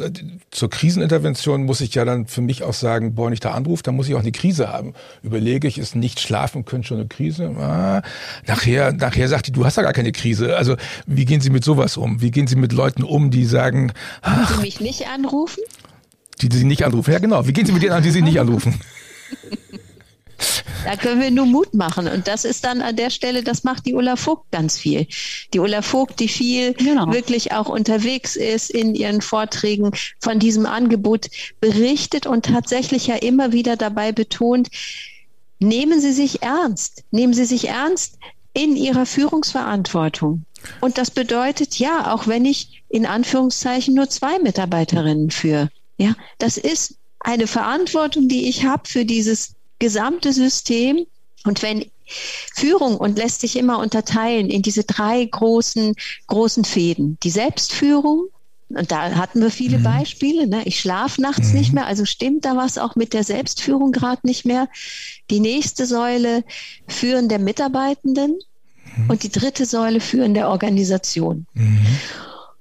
zur 0.51 0.71
Krisenintervention 0.71 1.65
muss 1.65 1.81
ich 1.81 1.95
ja 1.95 2.05
dann 2.05 2.27
für 2.27 2.41
mich 2.41 2.63
auch 2.63 2.75
sagen, 2.75 3.15
boah, 3.15 3.27
wenn 3.27 3.33
ich 3.33 3.41
da 3.41 3.53
anrufe, 3.53 3.83
dann 3.83 3.97
muss 3.97 4.09
ich 4.09 4.15
auch 4.15 4.21
eine 4.21 4.33
Krise 4.33 4.73
haben. 4.73 4.95
Überlege 5.23 5.67
ich, 5.67 5.79
ist 5.79 5.97
nicht 5.97 6.21
schlafen 6.21 6.65
können 6.65 6.85
schon 6.85 6.99
eine 6.99 7.09
Krise? 7.09 7.49
Ah, 7.59 8.03
nachher, 8.47 8.93
nachher 8.93 9.29
sagt 9.29 9.49
die, 9.49 9.53
du 9.53 9.65
hast 9.65 9.77
ja 9.77 9.83
gar 9.83 9.93
keine 9.93 10.13
Krise. 10.13 10.57
Also 10.57 10.77
wie 11.07 11.25
gehen 11.25 11.41
Sie 11.41 11.51
mit 11.51 11.65
sowas 11.65 11.97
um? 11.97 12.21
Wie 12.21 12.31
gehen 12.31 12.47
Sie 12.47 12.57
mit 12.57 12.73
Leuten 12.73 13.03
um, 13.03 13.31
die 13.31 13.45
sagen, 13.45 13.93
ach, 14.23 14.57
Sie 14.57 14.61
mich 14.61 14.81
nicht 14.81 15.09
anrufen? 15.09 15.63
Die, 16.41 16.49
die 16.49 16.59
Sie 16.59 16.65
nicht 16.65 16.85
anrufen. 16.85 17.11
Ja, 17.11 17.19
genau. 17.19 17.47
Wie 17.47 17.53
gehen 17.53 17.67
Sie 17.67 17.73
mit 17.73 17.83
denen 17.83 17.93
an, 17.93 18.03
die 18.03 18.11
Sie 18.11 18.23
nicht 18.23 18.41
anrufen? 18.41 18.79
Da 20.85 20.97
können 20.97 21.21
wir 21.21 21.31
nur 21.31 21.47
Mut 21.47 21.75
machen. 21.75 22.09
Und 22.09 22.29
das 22.29 22.45
ist 22.45 22.65
dann 22.65 22.81
an 22.81 22.97
der 22.97 23.11
Stelle, 23.11 23.43
das 23.43 23.65
macht 23.65 23.87
die 23.87 23.95
Ulla 23.95 24.17
Vogt 24.17 24.51
ganz 24.51 24.79
viel. 24.79 25.07
Die 25.53 25.59
Ulla 25.59 25.83
Vogt, 25.83 26.21
die 26.21 26.29
viel 26.29 26.75
genau. 26.75 27.13
wirklich 27.13 27.53
auch 27.53 27.69
unterwegs 27.69 28.37
ist 28.37 28.71
in 28.71 28.95
ihren 28.95 29.21
Vorträgen 29.21 29.93
von 30.21 30.39
diesem 30.39 30.67
Angebot 30.67 31.29
berichtet 31.61 32.27
und 32.27 32.47
tatsächlich 32.47 33.07
ja 33.07 33.17
immer 33.17 33.53
wieder 33.53 33.77
dabei 33.77 34.13
betont, 34.13 34.69
nehmen 35.59 36.01
Sie 36.01 36.13
sich 36.13 36.43
ernst. 36.43 37.05
Nehmen 37.11 37.35
Sie 37.35 37.45
sich 37.45 37.69
ernst 37.69 38.19
in 38.53 38.77
Ihrer 38.77 39.07
Führungsverantwortung. 39.07 40.45
Und 40.81 40.99
das 40.99 41.11
bedeutet, 41.11 41.79
ja, 41.79 42.13
auch 42.13 42.27
wenn 42.27 42.45
ich 42.45 42.83
in 42.89 43.07
Anführungszeichen 43.07 43.95
nur 43.95 44.09
zwei 44.09 44.39
Mitarbeiterinnen 44.39 45.31
führe, 45.31 45.71
ja, 45.99 46.15
das 46.39 46.57
ist 46.57 46.97
eine 47.21 47.47
Verantwortung, 47.47 48.29
die 48.29 48.49
ich 48.49 48.65
habe 48.65 48.89
für 48.89 49.05
dieses 49.05 49.54
gesamte 49.79 50.33
System. 50.33 51.07
Und 51.45 51.63
wenn 51.63 51.85
Führung 52.07 52.97
und 52.97 53.19
lässt 53.19 53.41
sich 53.41 53.57
immer 53.57 53.79
unterteilen 53.79 54.51
in 54.51 54.63
diese 54.63 54.85
drei 54.85 55.25
großen, 55.25 55.95
großen 56.27 56.65
Fäden. 56.65 57.19
Die 57.23 57.31
Selbstführung, 57.31 58.29
und 58.69 58.91
da 58.91 59.15
hatten 59.15 59.41
wir 59.41 59.51
viele 59.51 59.79
mhm. 59.79 59.85
Beispiele. 59.85 60.47
Ne? 60.47 60.63
Ich 60.65 60.81
schlafe 60.81 61.21
nachts 61.21 61.49
mhm. 61.49 61.59
nicht 61.59 61.73
mehr, 61.73 61.87
also 61.87 62.05
stimmt 62.05 62.45
da 62.45 62.57
was 62.57 62.79
auch 62.79 62.97
mit 62.97 63.13
der 63.13 63.25
Selbstführung 63.25 63.93
gerade 63.93 64.21
nicht 64.25 64.45
mehr. 64.45 64.69
Die 65.31 65.41
nächste 65.41 65.87
Säule 65.87 66.45
Führen 66.89 67.29
der 67.29 67.39
Mitarbeitenden 67.39 68.39
mhm. 68.97 69.11
und 69.11 69.23
die 69.23 69.31
dritte 69.31 69.67
Säule 69.67 70.01
Führen 70.01 70.35
der 70.35 70.49
Organisation. 70.49 71.47
Mhm. 71.55 71.87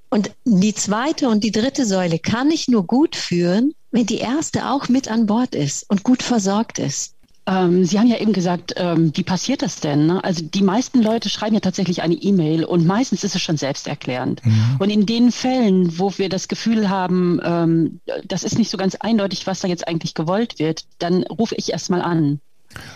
Und 0.10 0.32
die 0.46 0.76
zweite 0.76 1.28
und 1.28 1.44
die 1.44 1.52
dritte 1.52 1.86
Säule 1.86 2.20
kann 2.20 2.52
ich 2.52 2.68
nur 2.68 2.86
gut 2.86 3.16
führen, 3.16 3.74
wenn 3.94 4.06
die 4.08 4.18
erste 4.18 4.70
auch 4.70 4.90
mit 4.90 5.10
an 5.10 5.28
Bord 5.28 5.56
ist 5.56 5.90
und 5.90 6.04
gut 6.04 6.24
versorgt 6.24 6.80
ist. 6.80 7.14
Ähm, 7.46 7.86
Sie 7.86 8.00
haben 8.00 8.08
ja 8.08 8.18
eben 8.18 8.34
gesagt, 8.34 8.74
ähm, 8.78 9.12
wie 9.16 9.24
passiert 9.24 9.62
das 9.62 9.80
denn? 9.82 10.08
Ne? 10.08 10.24
Also 10.24 10.44
die 10.44 10.64
meisten 10.64 11.02
Leute 11.02 11.30
schreiben 11.30 11.54
ja 11.54 11.60
tatsächlich 11.60 12.02
eine 12.02 12.16
E-Mail 12.16 12.64
und 12.66 12.86
meistens 12.86 13.24
ist 13.24 13.36
es 13.36 13.42
schon 13.42 13.58
selbsterklärend. 13.58 14.44
Mhm. 14.46 14.78
Und 14.80 14.90
in 14.90 15.06
den 15.06 15.32
Fällen, 15.32 16.00
wo 16.00 16.18
wir 16.18 16.30
das 16.30 16.48
Gefühl 16.48 16.90
haben, 16.90 17.40
ähm, 17.44 18.00
das 18.26 18.44
ist 18.44 18.58
nicht 18.58 18.72
so 18.72 18.78
ganz 18.78 18.96
eindeutig, 18.96 19.46
was 19.46 19.60
da 19.60 19.68
jetzt 19.68 19.88
eigentlich 19.88 20.14
gewollt 20.16 20.58
wird, 20.58 20.86
dann 21.00 21.24
rufe 21.24 21.56
ich 21.56 21.72
erstmal 21.72 22.02
an. 22.02 22.40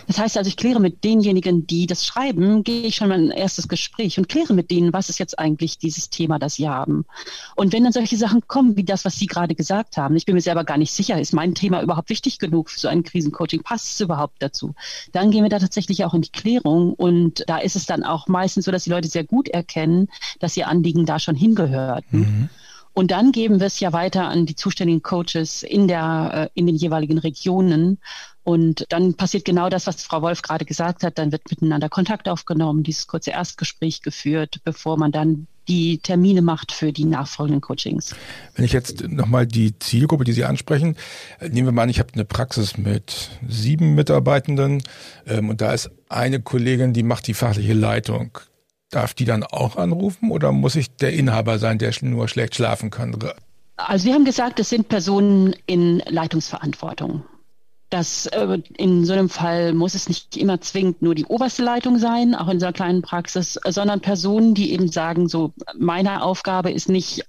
Das 0.06 0.18
heißt 0.18 0.36
also, 0.36 0.48
ich 0.48 0.56
kläre 0.56 0.80
mit 0.80 1.04
denjenigen, 1.04 1.66
die 1.66 1.86
das 1.86 2.06
schreiben, 2.06 2.64
gehe 2.64 2.82
ich 2.82 2.96
schon 2.96 3.08
mal 3.08 3.18
ein 3.18 3.30
erstes 3.30 3.68
Gespräch 3.68 4.18
und 4.18 4.28
kläre 4.28 4.54
mit 4.54 4.70
denen, 4.70 4.92
was 4.92 5.08
ist 5.08 5.18
jetzt 5.18 5.38
eigentlich 5.38 5.78
dieses 5.78 6.10
Thema, 6.10 6.38
das 6.38 6.54
sie 6.54 6.68
haben. 6.68 7.04
Und 7.56 7.72
wenn 7.72 7.84
dann 7.84 7.92
solche 7.92 8.16
Sachen 8.16 8.46
kommen, 8.46 8.76
wie 8.76 8.84
das, 8.84 9.04
was 9.04 9.18
Sie 9.18 9.26
gerade 9.26 9.54
gesagt 9.54 9.96
haben, 9.96 10.16
ich 10.16 10.26
bin 10.26 10.34
mir 10.34 10.40
selber 10.40 10.64
gar 10.64 10.78
nicht 10.78 10.92
sicher, 10.92 11.20
ist 11.20 11.32
mein 11.32 11.54
Thema 11.54 11.82
überhaupt 11.82 12.10
wichtig 12.10 12.38
genug 12.38 12.70
für 12.70 12.80
so 12.80 12.88
ein 12.88 13.02
Krisencoaching? 13.02 13.62
Passt 13.62 13.92
es 13.92 14.00
überhaupt 14.00 14.36
dazu? 14.40 14.74
Dann 15.12 15.30
gehen 15.30 15.42
wir 15.42 15.50
da 15.50 15.58
tatsächlich 15.58 16.04
auch 16.04 16.14
in 16.14 16.22
die 16.22 16.32
Klärung 16.32 16.94
und 16.94 17.44
da 17.46 17.58
ist 17.58 17.76
es 17.76 17.86
dann 17.86 18.02
auch 18.02 18.28
meistens 18.28 18.64
so, 18.64 18.72
dass 18.72 18.84
die 18.84 18.90
Leute 18.90 19.08
sehr 19.08 19.24
gut 19.24 19.48
erkennen, 19.48 20.08
dass 20.40 20.56
ihr 20.56 20.68
Anliegen 20.68 21.06
da 21.06 21.18
schon 21.18 21.36
hingehörten. 21.36 22.20
Mhm. 22.20 22.48
Und 22.98 23.12
dann 23.12 23.30
geben 23.30 23.60
wir 23.60 23.68
es 23.68 23.78
ja 23.78 23.92
weiter 23.92 24.26
an 24.26 24.44
die 24.44 24.56
zuständigen 24.56 25.04
Coaches 25.04 25.62
in 25.62 25.86
der, 25.86 26.50
äh, 26.52 26.58
in 26.58 26.66
den 26.66 26.74
jeweiligen 26.74 27.18
Regionen. 27.18 27.98
Und 28.42 28.86
dann 28.88 29.14
passiert 29.14 29.44
genau 29.44 29.68
das, 29.68 29.86
was 29.86 30.02
Frau 30.02 30.20
Wolf 30.20 30.42
gerade 30.42 30.64
gesagt 30.64 31.04
hat. 31.04 31.16
Dann 31.16 31.30
wird 31.30 31.48
miteinander 31.48 31.88
Kontakt 31.88 32.28
aufgenommen, 32.28 32.82
dieses 32.82 33.06
kurze 33.06 33.30
Erstgespräch 33.30 34.02
geführt, 34.02 34.56
bevor 34.64 34.98
man 34.98 35.12
dann 35.12 35.46
die 35.68 35.98
Termine 35.98 36.42
macht 36.42 36.72
für 36.72 36.92
die 36.92 37.04
nachfolgenden 37.04 37.60
Coachings. 37.60 38.16
Wenn 38.56 38.64
ich 38.64 38.72
jetzt 38.72 39.06
nochmal 39.08 39.46
die 39.46 39.78
Zielgruppe, 39.78 40.24
die 40.24 40.32
Sie 40.32 40.44
ansprechen, 40.44 40.96
äh, 41.38 41.50
nehmen 41.50 41.68
wir 41.68 41.72
mal 41.72 41.84
an, 41.84 41.90
ich 41.90 42.00
habe 42.00 42.14
eine 42.14 42.24
Praxis 42.24 42.78
mit 42.78 43.30
sieben 43.46 43.94
Mitarbeitenden 43.94 44.82
ähm, 45.24 45.50
und 45.50 45.60
da 45.60 45.72
ist 45.72 45.88
eine 46.08 46.40
Kollegin, 46.40 46.94
die 46.94 47.04
macht 47.04 47.28
die 47.28 47.34
fachliche 47.34 47.74
Leitung. 47.74 48.40
Darf 48.90 49.14
die 49.14 49.24
dann 49.24 49.44
auch 49.44 49.76
anrufen 49.76 50.30
oder 50.30 50.52
muss 50.52 50.76
ich 50.76 50.96
der 50.96 51.12
Inhaber 51.12 51.58
sein, 51.58 51.78
der 51.78 51.92
nur 52.00 52.28
schlecht 52.28 52.54
schlafen 52.54 52.90
kann? 52.90 53.16
Also 53.76 54.06
wir 54.06 54.14
haben 54.14 54.24
gesagt, 54.24 54.58
es 54.60 54.70
sind 54.70 54.88
Personen 54.88 55.54
in 55.66 56.02
Leitungsverantwortung 56.08 57.24
dass 57.90 58.26
äh, 58.26 58.58
in 58.76 59.04
so 59.04 59.12
einem 59.12 59.28
Fall 59.28 59.72
muss 59.72 59.94
es 59.94 60.08
nicht 60.08 60.36
immer 60.36 60.60
zwingend 60.60 61.02
nur 61.02 61.14
die 61.14 61.24
oberste 61.24 61.62
Leitung 61.62 61.98
sein, 61.98 62.34
auch 62.34 62.48
in 62.48 62.60
so 62.60 62.66
einer 62.66 62.72
kleinen 62.72 63.02
Praxis, 63.02 63.58
sondern 63.66 64.00
Personen, 64.00 64.54
die 64.54 64.72
eben 64.72 64.88
sagen, 64.88 65.28
so 65.28 65.52
meine 65.76 66.22
Aufgabe 66.22 66.70
ist 66.70 66.88
nicht 66.88 67.24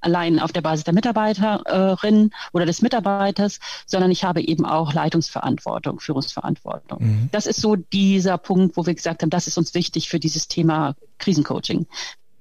allein 0.00 0.38
auf 0.38 0.52
der 0.52 0.62
Basis 0.62 0.84
der 0.84 0.94
Mitarbeiterin 0.94 2.30
oder 2.52 2.66
des 2.66 2.82
Mitarbeiters, 2.82 3.60
sondern 3.86 4.10
ich 4.10 4.24
habe 4.24 4.40
eben 4.40 4.64
auch 4.64 4.92
Leitungsverantwortung, 4.92 6.00
Führungsverantwortung. 6.00 7.02
Mhm. 7.02 7.28
Das 7.32 7.46
ist 7.46 7.60
so 7.60 7.76
dieser 7.76 8.38
Punkt, 8.38 8.76
wo 8.76 8.86
wir 8.86 8.94
gesagt 8.94 9.22
haben, 9.22 9.30
das 9.30 9.46
ist 9.46 9.58
uns 9.58 9.74
wichtig 9.74 10.08
für 10.08 10.20
dieses 10.20 10.48
Thema 10.48 10.94
Krisencoaching. 11.18 11.86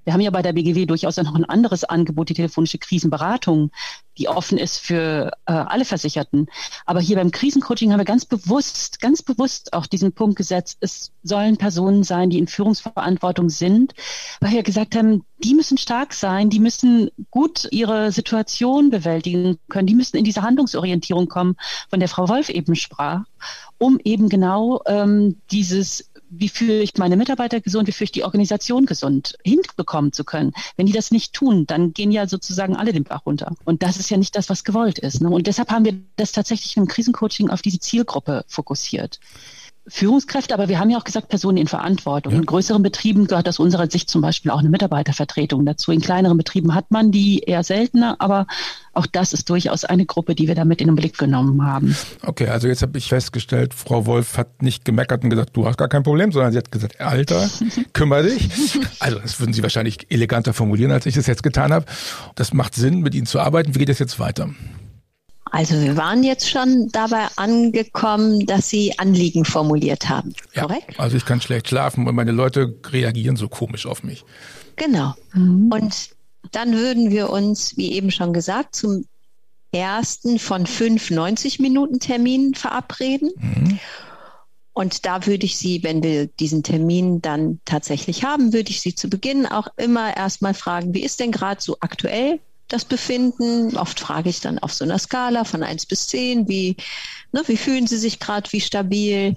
Wir 0.08 0.14
haben 0.14 0.22
ja 0.22 0.32
bei 0.32 0.42
der 0.42 0.54
BGW 0.54 0.86
durchaus 0.86 1.18
noch 1.18 1.36
ein 1.36 1.44
anderes 1.44 1.84
Angebot, 1.84 2.30
die 2.30 2.34
telefonische 2.34 2.78
Krisenberatung, 2.78 3.72
die 4.18 4.30
offen 4.30 4.58
ist 4.58 4.78
für 4.78 5.34
äh, 5.46 5.52
alle 5.52 5.84
Versicherten. 5.84 6.48
Aber 6.86 7.02
hier 7.02 7.18
beim 7.18 7.30
Krisencoaching 7.30 7.92
haben 7.92 8.00
wir 8.00 8.06
ganz 8.06 8.24
bewusst, 8.24 9.02
ganz 9.02 9.22
bewusst 9.22 9.74
auch 9.74 9.86
diesen 9.86 10.14
Punkt 10.14 10.38
gesetzt, 10.38 10.78
es 10.80 11.12
sollen 11.24 11.58
Personen 11.58 12.04
sein, 12.04 12.30
die 12.30 12.40
in 12.40 12.48
Führungsverantwortung 12.48 13.50
sind, 13.50 13.96
weil 14.40 14.54
wir 14.54 14.64
gesagt 14.64 14.96
haben, 14.96 15.26
die 15.40 15.54
müssen 15.54 15.78
stark 15.78 16.14
sein, 16.14 16.50
die 16.50 16.62
müssen 16.62 17.10
gut 17.30 17.68
ihre 17.72 18.14
Situation 18.14 18.90
bewältigen 18.90 19.58
können, 19.68 19.88
die 19.88 19.96
müssen 19.96 20.16
in 20.16 20.24
diese 20.24 20.42
Handlungsorientierung 20.42 21.28
kommen, 21.28 21.58
von 21.90 22.00
der 22.00 22.08
Frau 22.08 22.30
Wolf 22.30 22.48
eben 22.48 22.76
sprach, 22.76 23.26
um 23.78 24.00
eben 24.06 24.30
genau 24.30 24.80
ähm, 24.86 25.42
dieses 25.52 26.10
wie 26.30 26.50
führe 26.50 26.82
ich 26.82 26.98
meine 26.98 27.18
Mitarbeiter 27.18 27.62
gesund, 27.62 27.88
wie 27.88 27.92
führe 27.92 28.06
ich 28.06 28.12
die 28.12 28.24
Organisation 28.24 28.86
gesund 28.86 29.38
hinbekommen 29.44 30.12
zu 30.12 30.24
können. 30.24 30.54
Wenn 30.76 30.86
die 30.86 30.94
das 30.94 31.12
nicht 31.12 31.34
tun, 31.34 31.66
dann 31.66 31.94
gehen 31.94 32.12
ja 32.12 32.28
sozusagen 32.28 32.76
alle 32.76 32.94
den 32.94 33.04
Bach 33.04 33.26
runter. 33.26 33.56
Und 33.66 33.84
das 33.84 33.98
ist 33.98 34.10
ja 34.10 34.18
nicht 34.18 34.36
das, 34.36 34.50
was 34.50 34.64
gewollt 34.64 35.00
ist. 35.00 35.22
Ne? 35.22 35.30
Und 35.30 35.48
deshalb 35.48 35.70
haben 35.70 35.86
wir 35.86 36.00
das 36.16 36.32
tatsächlich 36.32 36.78
im 36.78 36.88
Krisencoaching 36.88 37.50
auf 37.50 37.62
diese 37.62 37.80
Zielgruppe 37.80 38.44
fokussiert. 38.48 39.20
Führungskräfte, 39.90 40.54
aber 40.54 40.68
wir 40.68 40.80
haben 40.80 40.90
ja 40.90 40.98
auch 40.98 41.04
gesagt, 41.04 41.30
Personen 41.30 41.58
in 41.58 41.68
Verantwortung. 41.68 42.34
Ja. 42.34 42.40
In 42.40 42.46
größeren 42.46 42.84
Betrieben 42.84 43.28
gehört 43.28 43.48
aus 43.48 43.60
unserer 43.60 43.90
Sicht 43.90 44.10
zum 44.10 44.22
Beispiel 44.22 44.52
auch 44.52 44.60
eine 44.60 44.70
Mitarbeitervertretung 44.70 45.66
dazu. 45.66 45.92
In 45.92 46.02
kleineren 46.02 46.38
Betrieben 46.38 46.76
hat 46.76 46.92
man 46.92 47.12
die 47.12 47.40
eher 47.40 47.64
seltener, 47.64 48.18
aber 48.20 48.48
auch 48.94 49.06
das 49.06 49.32
ist 49.32 49.50
durchaus 49.50 49.86
eine 49.86 50.06
Gruppe, 50.06 50.36
die 50.36 50.48
wir 50.48 50.56
damit 50.56 50.82
in 50.82 50.88
den 50.88 50.96
Blick 50.96 51.18
genommen 51.18 51.64
haben. 51.66 51.96
Okay, 52.24 52.48
also 52.48 52.68
jetzt 52.68 52.82
habe 52.82 52.98
ich 52.98 53.08
festgestellt, 53.08 53.74
Frau 53.74 54.06
Wolf 54.06 54.38
hat 54.38 54.62
nicht 54.62 54.84
gemeckert 54.86 55.24
und 55.24 55.30
gesagt, 55.30 55.56
du 55.56 55.66
hast 55.66 55.78
gar 55.78 55.88
kein 55.88 56.04
Problem, 56.04 56.32
sondern 56.32 56.52
sie 56.52 56.58
hat 56.58 56.72
gesagt, 56.72 57.00
Alter, 57.00 57.50
kümmere 57.94 58.24
dich. 58.24 58.50
Also 59.00 59.20
das 59.20 59.40
würden 59.40 59.54
Sie 59.54 59.64
wahrscheinlich 59.64 60.12
eleganter 60.12 60.54
formulieren, 60.54 60.92
als 60.92 61.06
ich 61.06 61.16
das 61.16 61.28
jetzt 61.28 61.44
getan 61.44 61.72
habe. 61.72 61.86
Das 62.36 62.54
macht 62.54 62.76
Sinn, 62.76 63.02
mit 63.02 63.16
Ihnen 63.16 63.26
zu 63.26 63.40
arbeiten. 63.40 63.76
Wie 63.76 63.80
geht 63.80 63.90
es 63.90 64.00
jetzt 64.00 64.20
weiter? 64.20 64.50
Also 65.58 65.82
wir 65.82 65.98
waren 65.98 66.24
jetzt 66.24 66.48
schon 66.48 66.90
dabei 66.92 67.26
angekommen, 67.36 68.46
dass 68.46 68.70
Sie 68.70 69.00
Anliegen 69.00 69.44
formuliert 69.44 70.08
haben. 70.08 70.36
Ja, 70.54 70.62
korrekt? 70.62 71.00
Also 71.00 71.18
ich 71.18 71.26
kann 71.26 71.42
schlecht 71.42 71.70
schlafen 71.70 72.08
und 72.08 72.14
meine 72.14 72.32
Leute 72.32 72.76
reagieren 72.92 73.38
so 73.38 73.50
komisch 73.50 73.88
auf 73.88 74.04
mich. 74.04 74.24
Genau. 74.76 75.16
Mhm. 75.34 75.72
Und 75.72 76.10
dann 76.52 76.74
würden 76.74 77.10
wir 77.10 77.32
uns, 77.32 77.76
wie 77.76 77.94
eben 77.94 78.12
schon 78.12 78.34
gesagt, 78.34 78.76
zum 78.76 79.06
ersten 79.72 80.38
von 80.38 80.68
fünf 80.68 81.10
90-Minuten-Terminen 81.10 82.54
verabreden. 82.54 83.32
Mhm. 83.40 83.80
Und 84.74 85.08
da 85.08 85.26
würde 85.26 85.48
ich 85.48 85.58
Sie, 85.58 85.82
wenn 85.82 86.04
wir 86.04 86.28
diesen 86.28 86.62
Termin 86.62 87.20
dann 87.24 87.62
tatsächlich 87.66 88.24
haben, 88.24 88.54
würde 88.54 88.70
ich 88.70 88.82
Sie 88.82 88.94
zu 88.94 89.10
Beginn 89.10 89.48
auch 89.48 89.70
immer 89.76 90.16
erstmal 90.16 90.54
fragen, 90.54 90.94
wie 90.94 91.02
ist 91.02 91.20
denn 91.20 91.32
gerade 91.32 91.60
so 91.60 91.78
aktuell 91.80 92.42
das 92.68 92.86
Befinden. 92.86 93.78
Oft 93.78 94.00
frage 94.00 94.30
ich 94.30 94.42
dann 94.42 94.60
auf 94.60 94.74
so 94.74 94.86
einer 94.86 95.00
Skala 95.00 95.44
von 95.44 95.64
eins 95.64 95.86
bis 95.86 96.08
zehn, 96.08 96.48
wie, 96.48 96.76
ne, 97.32 97.44
wie 97.48 97.58
fühlen 97.58 97.88
Sie 97.88 97.98
sich 97.98 98.20
gerade, 98.20 98.52
wie 98.52 98.62
stabil? 98.62 99.36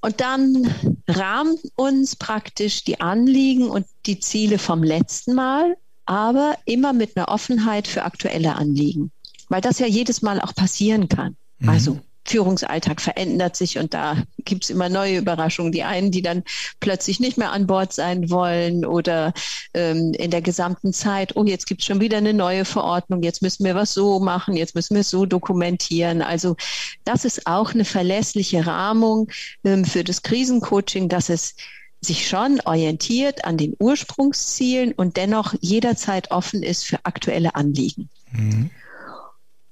Und 0.00 0.20
dann 0.20 0.72
rahmt 1.08 1.60
uns 1.74 2.16
praktisch 2.16 2.84
die 2.84 3.00
Anliegen 3.00 3.68
und 3.68 3.86
die 4.06 4.20
Ziele 4.20 4.58
vom 4.58 4.82
letzten 4.82 5.34
Mal, 5.34 5.76
aber 6.04 6.56
immer 6.64 6.92
mit 6.92 7.16
einer 7.16 7.28
Offenheit 7.28 7.88
für 7.88 8.04
aktuelle 8.04 8.54
Anliegen, 8.54 9.10
weil 9.48 9.60
das 9.60 9.78
ja 9.78 9.86
jedes 9.86 10.22
Mal 10.22 10.40
auch 10.40 10.54
passieren 10.54 11.08
kann. 11.08 11.36
Mhm. 11.58 11.68
Also 11.68 12.00
Führungsalltag 12.26 13.00
verändert 13.00 13.56
sich 13.56 13.78
und 13.78 13.94
da 13.94 14.16
gibt's 14.44 14.70
immer 14.70 14.88
neue 14.88 15.18
Überraschungen. 15.18 15.72
Die 15.72 15.84
einen, 15.84 16.10
die 16.10 16.22
dann 16.22 16.42
plötzlich 16.80 17.20
nicht 17.20 17.38
mehr 17.38 17.52
an 17.52 17.66
Bord 17.66 17.92
sein 17.92 18.30
wollen 18.30 18.84
oder 18.84 19.32
ähm, 19.74 20.12
in 20.14 20.30
der 20.30 20.42
gesamten 20.42 20.92
Zeit, 20.92 21.36
oh, 21.36 21.44
jetzt 21.44 21.66
gibt's 21.66 21.86
schon 21.86 22.00
wieder 22.00 22.18
eine 22.18 22.34
neue 22.34 22.64
Verordnung, 22.64 23.22
jetzt 23.22 23.42
müssen 23.42 23.64
wir 23.64 23.74
was 23.74 23.94
so 23.94 24.20
machen, 24.20 24.56
jetzt 24.56 24.74
müssen 24.74 24.94
wir 24.94 25.00
es 25.00 25.10
so 25.10 25.26
dokumentieren. 25.26 26.22
Also 26.22 26.56
das 27.04 27.24
ist 27.24 27.46
auch 27.46 27.74
eine 27.74 27.84
verlässliche 27.84 28.66
Rahmung 28.66 29.30
ähm, 29.64 29.84
für 29.84 30.04
das 30.04 30.22
Krisencoaching, 30.22 31.08
dass 31.08 31.28
es 31.28 31.54
sich 32.00 32.28
schon 32.28 32.60
orientiert 32.64 33.44
an 33.44 33.56
den 33.56 33.74
Ursprungszielen 33.78 34.92
und 34.92 35.16
dennoch 35.16 35.54
jederzeit 35.60 36.30
offen 36.30 36.62
ist 36.62 36.84
für 36.84 36.98
aktuelle 37.04 37.54
Anliegen. 37.54 38.08
Mhm. 38.32 38.70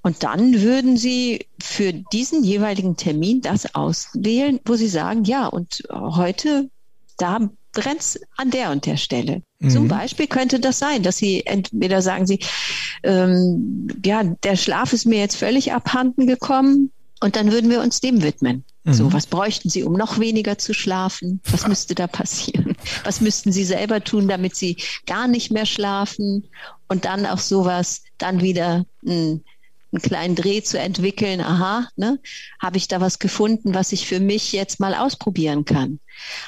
Und 0.05 0.23
dann 0.23 0.61
würden 0.61 0.99
Sie 0.99 1.47
für 1.59 1.95
diesen 1.95 2.45
jeweiligen 2.45 2.99
Termin 2.99 3.41
das 3.41 3.75
auswählen, 3.75 4.61
wo 4.67 4.75
Sie 4.75 4.89
sagen, 4.89 5.25
ja, 5.25 5.47
und 5.47 5.83
heute, 5.91 6.69
da 7.17 7.49
brennt 7.73 8.21
an 8.37 8.51
der 8.51 8.71
und 8.71 8.85
der 8.85 8.99
Stelle. 8.99 9.43
Mhm. 9.61 9.71
Zum 9.71 9.89
Beispiel 9.89 10.27
könnte 10.27 10.61
das 10.61 10.79
sein, 10.79 11.03
dass 11.03 11.17
Sie 11.17 11.47
entweder 11.47 12.03
sagen 12.03 12.27
Sie, 12.27 12.39
ähm, 13.03 13.89
ja, 14.05 14.23
der 14.23 14.57
Schlaf 14.57 14.93
ist 14.93 15.07
mir 15.07 15.21
jetzt 15.21 15.37
völlig 15.37 15.73
abhanden 15.73 16.27
gekommen 16.27 16.91
und 17.21 17.35
dann 17.37 17.51
würden 17.51 17.71
wir 17.71 17.81
uns 17.81 18.03
dem 18.03 18.23
widmen. 18.23 18.63
Mhm. 18.85 18.93
So, 18.93 19.13
was 19.15 19.27
bräuchten 19.27 19.71
Sie, 19.71 19.85
um 19.85 19.95
noch 19.95 20.19
weniger 20.19 20.59
zu 20.59 20.75
schlafen? 20.75 21.41
Was 21.51 21.67
müsste 21.67 21.95
da 21.95 22.09
passieren? 22.09 22.77
Was 23.05 23.23
müssten 23.23 23.53
Sie 23.53 23.65
selber 23.65 24.05
tun, 24.05 24.29
damit 24.29 24.55
Sie 24.55 24.77
gar 25.07 25.29
nicht 25.29 25.51
mehr 25.51 25.65
schlafen? 25.65 26.45
Und 26.89 27.07
dann 27.07 27.25
auch 27.25 27.39
sowas, 27.39 28.03
dann 28.19 28.43
wieder 28.43 28.85
ein 29.03 29.11
hm, 29.11 29.45
einen 29.95 30.03
kleinen 30.03 30.35
Dreh 30.35 30.63
zu 30.63 30.79
entwickeln, 30.79 31.41
aha, 31.41 31.89
ne, 31.97 32.19
habe 32.61 32.77
ich 32.77 32.89
da 32.89 33.01
was 33.01 33.19
gefunden, 33.19 33.75
was 33.75 33.93
ich 33.93 34.07
für 34.07 34.21
mich 34.21 34.53
jetzt 34.53 34.81
mal 34.81 34.95
ausprobieren 34.95 35.65
kann. 35.65 36.01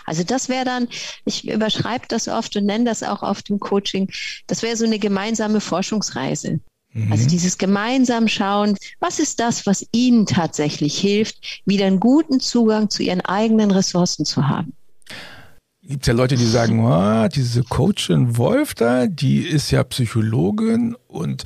Also 0.05 0.25
das 0.25 0.49
wäre 0.49 0.65
dann, 0.65 0.89
ich 1.25 1.49
überschreibe 1.49 2.07
das 2.09 2.29
oft 2.29 2.57
und 2.57 2.67
nenne 2.67 2.85
das 2.85 3.03
auch 3.03 3.23
oft 3.23 3.51
im 3.51 3.61
Coaching, 3.61 4.11
das 4.47 4.63
wäre 4.63 4.77
so 4.77 4.85
eine 4.85 4.99
gemeinsame 4.99 5.61
Forschungsreise. 5.61 6.61
Mhm. 6.93 7.13
Also 7.13 7.29
dieses 7.29 7.59
gemeinsam 7.59 8.29
schauen, 8.29 8.77
was 9.01 9.19
ist 9.19 9.39
das, 9.41 9.67
was 9.67 9.87
Ihnen 9.93 10.27
tatsächlich 10.27 10.99
hilft, 10.99 11.63
wieder 11.65 11.87
einen 11.87 12.01
guten 12.01 12.41
Zugang 12.41 12.91
zu 12.91 13.03
Ihren 13.03 13.21
eigenen 13.21 13.71
Ressourcen 13.71 14.25
zu 14.25 14.49
haben 14.49 14.73
gibt 15.89 16.07
ja 16.07 16.13
Leute, 16.15 16.37
die 16.37 16.47
sagen, 16.47 16.85
oh, 16.85 17.29
diese 17.29 17.63
Coachin 17.63 18.37
Wolf 18.37 18.75
da, 18.75 19.07
die 19.07 19.43
ist 19.43 19.71
ja 19.71 19.85
Psychologin 19.85 20.97
und 21.07 21.45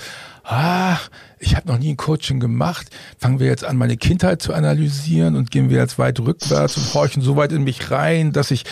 ah, 0.50 0.98
ich 1.38 1.56
habe 1.56 1.68
noch 1.68 1.78
nie 1.78 1.90
ein 1.90 1.96
Coaching 1.96 2.40
gemacht. 2.40 2.88
Fangen 3.18 3.40
wir 3.40 3.46
jetzt 3.46 3.64
an, 3.64 3.76
meine 3.76 3.96
Kindheit 3.96 4.42
zu 4.42 4.52
analysieren 4.52 5.36
und 5.36 5.50
gehen 5.50 5.70
wir 5.70 5.78
jetzt 5.78 5.98
weit 5.98 6.20
rückwärts 6.20 6.76
und 6.76 6.94
horchen 6.94 7.22
so 7.22 7.36
weit 7.36 7.52
in 7.52 7.62
mich 7.62 7.90
rein, 7.90 8.32
dass 8.32 8.50
ich 8.50 8.64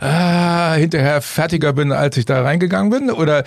ah, 0.00 0.74
hinterher 0.74 1.20
fertiger 1.20 1.72
bin, 1.72 1.92
als 1.92 2.16
ich 2.16 2.24
da 2.24 2.42
reingegangen 2.42 2.90
bin? 2.90 3.10
Oder 3.10 3.44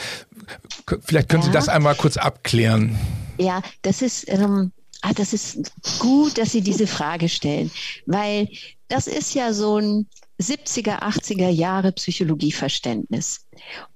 vielleicht 1.06 1.30
können 1.30 1.43
ja. 1.43 1.47
Sie 1.47 1.54
das 1.54 1.69
einmal 1.69 1.95
kurz 1.95 2.17
abklären. 2.17 2.97
Ja, 3.39 3.62
das 3.82 4.02
ist, 4.02 4.30
ähm, 4.30 4.71
ah, 5.02 5.13
das 5.13 5.34
ist 5.34 5.71
gut, 6.00 6.38
dass 6.38 6.52
Sie 6.52 6.62
diese 6.62 6.88
Frage 6.88 7.30
stellen, 7.30 7.71
weil 8.06 8.50
das 8.89 9.08
ist 9.08 9.34
ja 9.34 9.54
so 9.54 9.78
ein 9.78 10.08
70er, 10.41 11.02
80er 11.02 11.50
Jahre 11.50 11.91
Psychologieverständnis. 11.91 13.47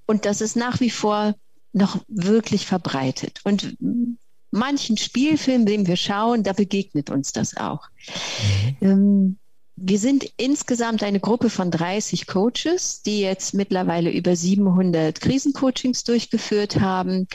Und 0.06 0.24
das 0.24 0.40
ist 0.40 0.56
nach 0.56 0.80
wie 0.80 0.90
vor 0.90 1.34
noch 1.72 1.98
wirklich 2.08 2.66
verbreitet. 2.66 3.40
Und 3.44 3.76
manchen 4.50 4.96
Spielfilmen, 4.96 5.66
den 5.66 5.86
wir 5.86 5.96
schauen, 5.96 6.42
da 6.42 6.52
begegnet 6.52 7.10
uns 7.10 7.32
das 7.32 7.56
auch. 7.56 7.88
Mhm. 8.80 8.88
Ähm, 8.88 9.38
wir 9.76 9.98
sind 9.98 10.30
insgesamt 10.36 11.02
eine 11.02 11.18
Gruppe 11.18 11.50
von 11.50 11.70
30 11.70 12.26
Coaches, 12.26 13.02
die 13.02 13.20
jetzt 13.20 13.54
mittlerweile 13.54 14.10
über 14.10 14.36
700 14.36 15.20
Krisencoachings 15.20 16.04
durchgeführt 16.04 16.78
haben. 16.78 17.26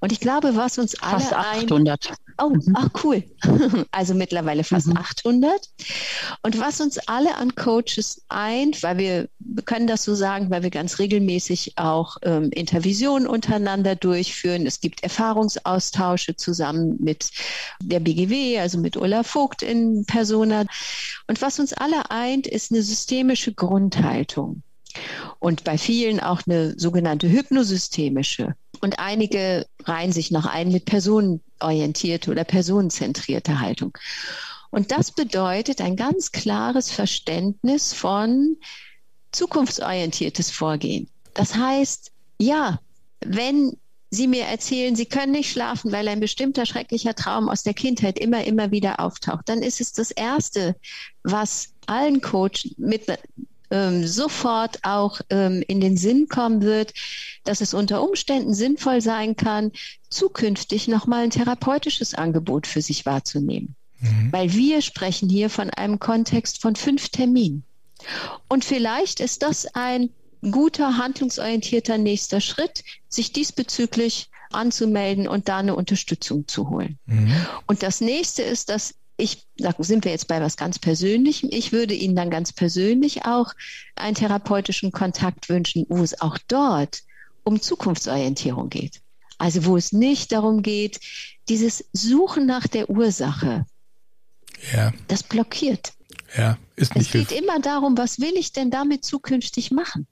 Und 0.00 0.10
ich 0.10 0.18
glaube, 0.18 0.56
was 0.56 0.78
uns 0.78 1.00
alle 1.00 1.20
fast 1.20 1.32
800. 1.34 2.08
Ein, 2.08 2.16
oh, 2.38 2.50
mhm. 2.50 2.74
ach 2.74 2.88
cool. 3.02 3.22
Also 3.90 4.14
mittlerweile 4.14 4.64
fast 4.64 4.86
mhm. 4.86 4.96
800. 4.96 5.68
Und 6.42 6.58
was 6.58 6.80
uns 6.80 6.98
alle 7.08 7.36
an 7.36 7.54
Coaches 7.54 8.24
eint, 8.28 8.82
weil 8.82 8.98
wir, 8.98 9.28
wir 9.38 9.62
können 9.62 9.86
das 9.86 10.04
so 10.04 10.14
sagen, 10.14 10.50
weil 10.50 10.62
wir 10.62 10.70
ganz 10.70 10.98
regelmäßig 10.98 11.74
auch 11.76 12.16
ähm, 12.22 12.50
Intervisionen 12.52 13.26
untereinander 13.26 13.96
durchführen. 13.96 14.66
Es 14.66 14.80
gibt 14.80 15.02
Erfahrungsaustausche 15.02 16.36
zusammen 16.36 16.96
mit 17.00 17.30
der 17.80 18.00
BGW, 18.00 18.58
also 18.58 18.78
mit 18.78 18.96
Ulla 18.96 19.22
Vogt 19.22 19.62
in 19.62 20.04
Persona. 20.06 20.64
Und 21.26 21.42
was 21.42 21.58
uns 21.58 21.72
alle 21.72 22.10
eint, 22.10 22.46
ist 22.46 22.72
eine 22.72 22.82
systemische 22.82 23.52
Grundhaltung. 23.52 24.62
Und 25.38 25.64
bei 25.64 25.78
vielen 25.78 26.20
auch 26.20 26.42
eine 26.46 26.78
sogenannte 26.78 27.28
hypnosystemische. 27.30 28.54
Und 28.82 28.98
einige 28.98 29.64
reihen 29.84 30.12
sich 30.12 30.30
noch 30.32 30.44
ein 30.44 30.72
mit 30.72 30.84
personenorientierte 30.84 32.30
oder 32.30 32.44
personenzentrierte 32.44 33.60
Haltung. 33.60 33.96
Und 34.70 34.90
das 34.90 35.12
bedeutet 35.12 35.80
ein 35.80 35.96
ganz 35.96 36.32
klares 36.32 36.90
Verständnis 36.90 37.92
von 37.92 38.56
zukunftsorientiertes 39.30 40.50
Vorgehen. 40.50 41.08
Das 41.34 41.54
heißt, 41.54 42.10
ja, 42.38 42.80
wenn 43.24 43.76
Sie 44.10 44.26
mir 44.26 44.44
erzählen, 44.44 44.94
Sie 44.96 45.06
können 45.06 45.32
nicht 45.32 45.50
schlafen, 45.50 45.92
weil 45.92 46.08
ein 46.08 46.20
bestimmter 46.20 46.66
schrecklicher 46.66 47.14
Traum 47.14 47.48
aus 47.48 47.62
der 47.62 47.74
Kindheit 47.74 48.18
immer, 48.18 48.44
immer 48.44 48.70
wieder 48.70 49.00
auftaucht, 49.00 49.48
dann 49.48 49.62
ist 49.62 49.80
es 49.80 49.92
das 49.92 50.10
Erste, 50.10 50.76
was 51.22 51.72
allen 51.86 52.20
Coach 52.20 52.68
mit 52.76 53.06
ähm, 53.72 54.06
sofort 54.06 54.78
auch 54.82 55.20
ähm, 55.30 55.64
in 55.66 55.80
den 55.80 55.96
Sinn 55.96 56.28
kommen 56.28 56.60
wird, 56.60 56.92
dass 57.44 57.62
es 57.62 57.72
unter 57.72 58.02
Umständen 58.02 58.54
sinnvoll 58.54 59.00
sein 59.00 59.34
kann, 59.34 59.72
zukünftig 60.10 60.88
nochmal 60.88 61.24
ein 61.24 61.30
therapeutisches 61.30 62.14
Angebot 62.14 62.66
für 62.66 62.82
sich 62.82 63.06
wahrzunehmen. 63.06 63.74
Mhm. 64.00 64.28
Weil 64.30 64.52
wir 64.52 64.82
sprechen 64.82 65.28
hier 65.28 65.48
von 65.48 65.70
einem 65.70 65.98
Kontext 65.98 66.60
von 66.60 66.76
fünf 66.76 67.08
Terminen. 67.08 67.64
Und 68.46 68.64
vielleicht 68.64 69.20
ist 69.20 69.42
das 69.42 69.66
ein 69.74 70.10
guter, 70.50 70.98
handlungsorientierter 70.98 71.96
nächster 71.96 72.40
Schritt, 72.40 72.84
sich 73.08 73.32
diesbezüglich 73.32 74.28
anzumelden 74.50 75.28
und 75.28 75.48
da 75.48 75.58
eine 75.58 75.76
Unterstützung 75.76 76.46
zu 76.46 76.68
holen. 76.68 76.98
Mhm. 77.06 77.34
Und 77.66 77.82
das 77.82 78.02
nächste 78.02 78.42
ist, 78.42 78.68
dass 78.68 78.94
ich, 79.22 79.46
da 79.56 79.74
sind 79.78 80.04
wir 80.04 80.12
jetzt 80.12 80.26
bei 80.26 80.40
was 80.40 80.56
ganz 80.56 80.78
Persönlichem. 80.78 81.48
Ich 81.52 81.72
würde 81.72 81.94
Ihnen 81.94 82.16
dann 82.16 82.30
ganz 82.30 82.52
persönlich 82.52 83.24
auch 83.24 83.54
einen 83.94 84.16
therapeutischen 84.16 84.92
Kontakt 84.92 85.48
wünschen, 85.48 85.86
wo 85.88 86.02
es 86.02 86.20
auch 86.20 86.38
dort 86.48 87.02
um 87.44 87.60
Zukunftsorientierung 87.60 88.68
geht. 88.68 89.00
Also 89.38 89.64
wo 89.64 89.76
es 89.76 89.92
nicht 89.92 90.32
darum 90.32 90.62
geht, 90.62 91.00
dieses 91.48 91.84
Suchen 91.92 92.46
nach 92.46 92.66
der 92.66 92.90
Ursache. 92.90 93.64
Ja. 94.72 94.92
Das 95.08 95.22
blockiert. 95.22 95.92
Ja, 96.36 96.58
ist 96.76 96.94
nicht. 96.94 97.14
Es 97.14 97.28
geht 97.28 97.32
immer 97.32 97.60
darum, 97.60 97.96
was 97.96 98.20
will 98.20 98.34
ich 98.36 98.52
denn 98.52 98.70
damit 98.70 99.04
zukünftig 99.04 99.70
machen? 99.70 100.06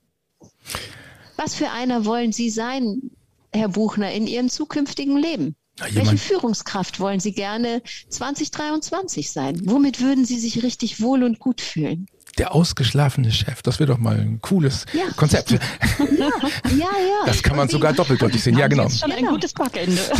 Was 1.37 1.55
für 1.55 1.71
einer 1.71 2.05
wollen 2.05 2.33
Sie 2.33 2.51
sein, 2.51 3.11
Herr 3.53 3.69
Buchner, 3.69 4.13
in 4.13 4.27
Ihrem 4.27 4.51
zukünftigen 4.51 5.17
Leben? 5.17 5.57
Ja, 5.81 5.95
Welche 5.95 6.19
Führungskraft 6.19 7.01
wollen 7.01 7.21
Sie 7.21 7.33
gerne 7.33 7.83
2023 8.09 9.31
sein? 9.31 9.61
Womit 9.65 10.01
würden 10.01 10.25
Sie 10.25 10.39
sich 10.39 10.63
richtig 10.63 11.01
wohl 11.01 11.23
und 11.23 11.39
gut 11.39 11.61
fühlen? 11.61 12.07
Der 12.39 12.55
ausgeschlafene 12.55 13.33
Chef, 13.33 13.61
das 13.63 13.81
wäre 13.81 13.93
doch 13.93 13.99
mal 13.99 14.19
ein 14.19 14.41
cooles 14.41 14.87
ja. 14.93 15.05
Konzept. 15.17 15.51
Ja, 16.01 16.29
ja, 16.71 16.79
ja. 16.79 17.27
Das 17.27 17.43
kann 17.43 17.57
man 17.57 17.65
und 17.65 17.71
sogar 17.71 17.93
doppeldeutig 17.93 18.43
sehen. 18.43 18.57
Ja, 18.57 18.69
genau. 18.69 18.85
Das 18.85 18.95
ist 18.95 19.01
schon 19.01 19.11
ein 19.11 19.19
genau. 19.19 19.33
gutes 19.33 19.53
Backende. 19.53 20.01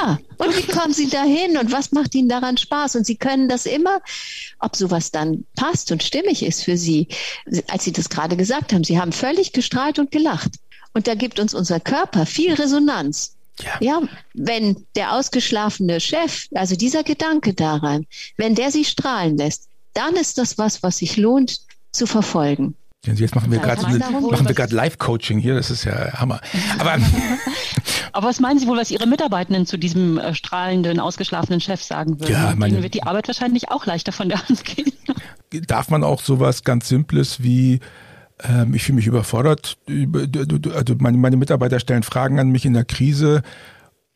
Ja, 0.00 0.18
und 0.38 0.56
wie 0.56 0.72
kommen 0.72 0.92
Sie 0.92 1.08
dahin 1.08 1.56
und 1.58 1.72
was 1.72 1.92
macht 1.92 2.14
Ihnen 2.14 2.28
daran 2.28 2.56
Spaß? 2.56 2.96
Und 2.96 3.06
Sie 3.06 3.16
können 3.16 3.48
das 3.48 3.66
immer, 3.66 4.00
ob 4.60 4.76
sowas 4.76 5.10
dann 5.10 5.44
passt 5.56 5.90
und 5.90 6.02
stimmig 6.02 6.44
ist 6.44 6.64
für 6.64 6.76
Sie, 6.76 7.08
als 7.68 7.84
Sie 7.84 7.92
das 7.92 8.08
gerade 8.08 8.36
gesagt 8.36 8.72
haben, 8.72 8.84
Sie 8.84 8.98
haben 9.00 9.12
völlig 9.12 9.52
gestrahlt 9.52 9.98
und 9.98 10.10
gelacht. 10.10 10.52
Und 10.92 11.06
da 11.06 11.14
gibt 11.14 11.40
uns 11.40 11.54
unser 11.54 11.80
Körper 11.80 12.26
viel 12.26 12.54
Resonanz. 12.54 13.35
Ja. 13.60 13.72
ja, 13.80 14.02
wenn 14.34 14.84
der 14.96 15.12
ausgeschlafene 15.12 16.00
Chef, 16.00 16.46
also 16.54 16.76
dieser 16.76 17.02
Gedanke 17.04 17.54
daran, 17.54 18.06
wenn 18.36 18.54
der 18.54 18.70
sie 18.70 18.84
strahlen 18.84 19.38
lässt, 19.38 19.68
dann 19.94 20.14
ist 20.14 20.38
das 20.38 20.58
was, 20.58 20.82
was 20.82 20.98
sich 20.98 21.16
lohnt 21.16 21.60
zu 21.92 22.06
verfolgen. 22.06 22.74
Jetzt 23.04 23.34
machen 23.34 23.52
wir 23.52 23.60
gerade 23.60 23.82
machen 23.82 24.48
wir 24.48 24.54
gerade 24.54 24.74
Live-Coaching 24.74 25.38
hier, 25.38 25.54
das 25.54 25.70
ist 25.70 25.84
ja 25.84 26.12
Hammer. 26.14 26.40
Aber, 26.78 26.98
Aber 28.16 28.28
was 28.28 28.40
meinen 28.40 28.58
Sie 28.58 28.66
wohl, 28.66 28.78
was 28.78 28.90
Ihre 28.90 29.06
Mitarbeitenden 29.06 29.66
zu 29.66 29.76
diesem 29.76 30.16
äh, 30.16 30.34
strahlenden, 30.34 31.00
ausgeschlafenen 31.00 31.60
Chef 31.60 31.82
sagen 31.82 32.18
würden? 32.18 32.32
Ja, 32.32 32.54
meine, 32.56 32.72
Denen 32.72 32.82
wird 32.82 32.94
die 32.94 33.02
Arbeit 33.02 33.28
wahrscheinlich 33.28 33.70
auch 33.70 33.84
leichter 33.84 34.10
von 34.10 34.30
der 34.30 34.48
Hand 34.48 34.64
gehen. 34.64 34.92
Darf 35.66 35.90
man 35.90 36.02
auch 36.02 36.22
sowas 36.22 36.64
ganz 36.64 36.88
Simples 36.88 37.42
wie 37.42 37.80
ähm, 38.42 38.74
ich 38.74 38.84
fühle 38.84 38.96
mich 38.96 39.06
überfordert. 39.06 39.78
Also 40.74 40.94
meine, 40.98 41.16
meine 41.16 41.36
Mitarbeiter 41.36 41.80
stellen 41.80 42.02
Fragen 42.02 42.38
an 42.38 42.50
mich 42.50 42.64
in 42.64 42.74
der 42.74 42.84
Krise 42.84 43.42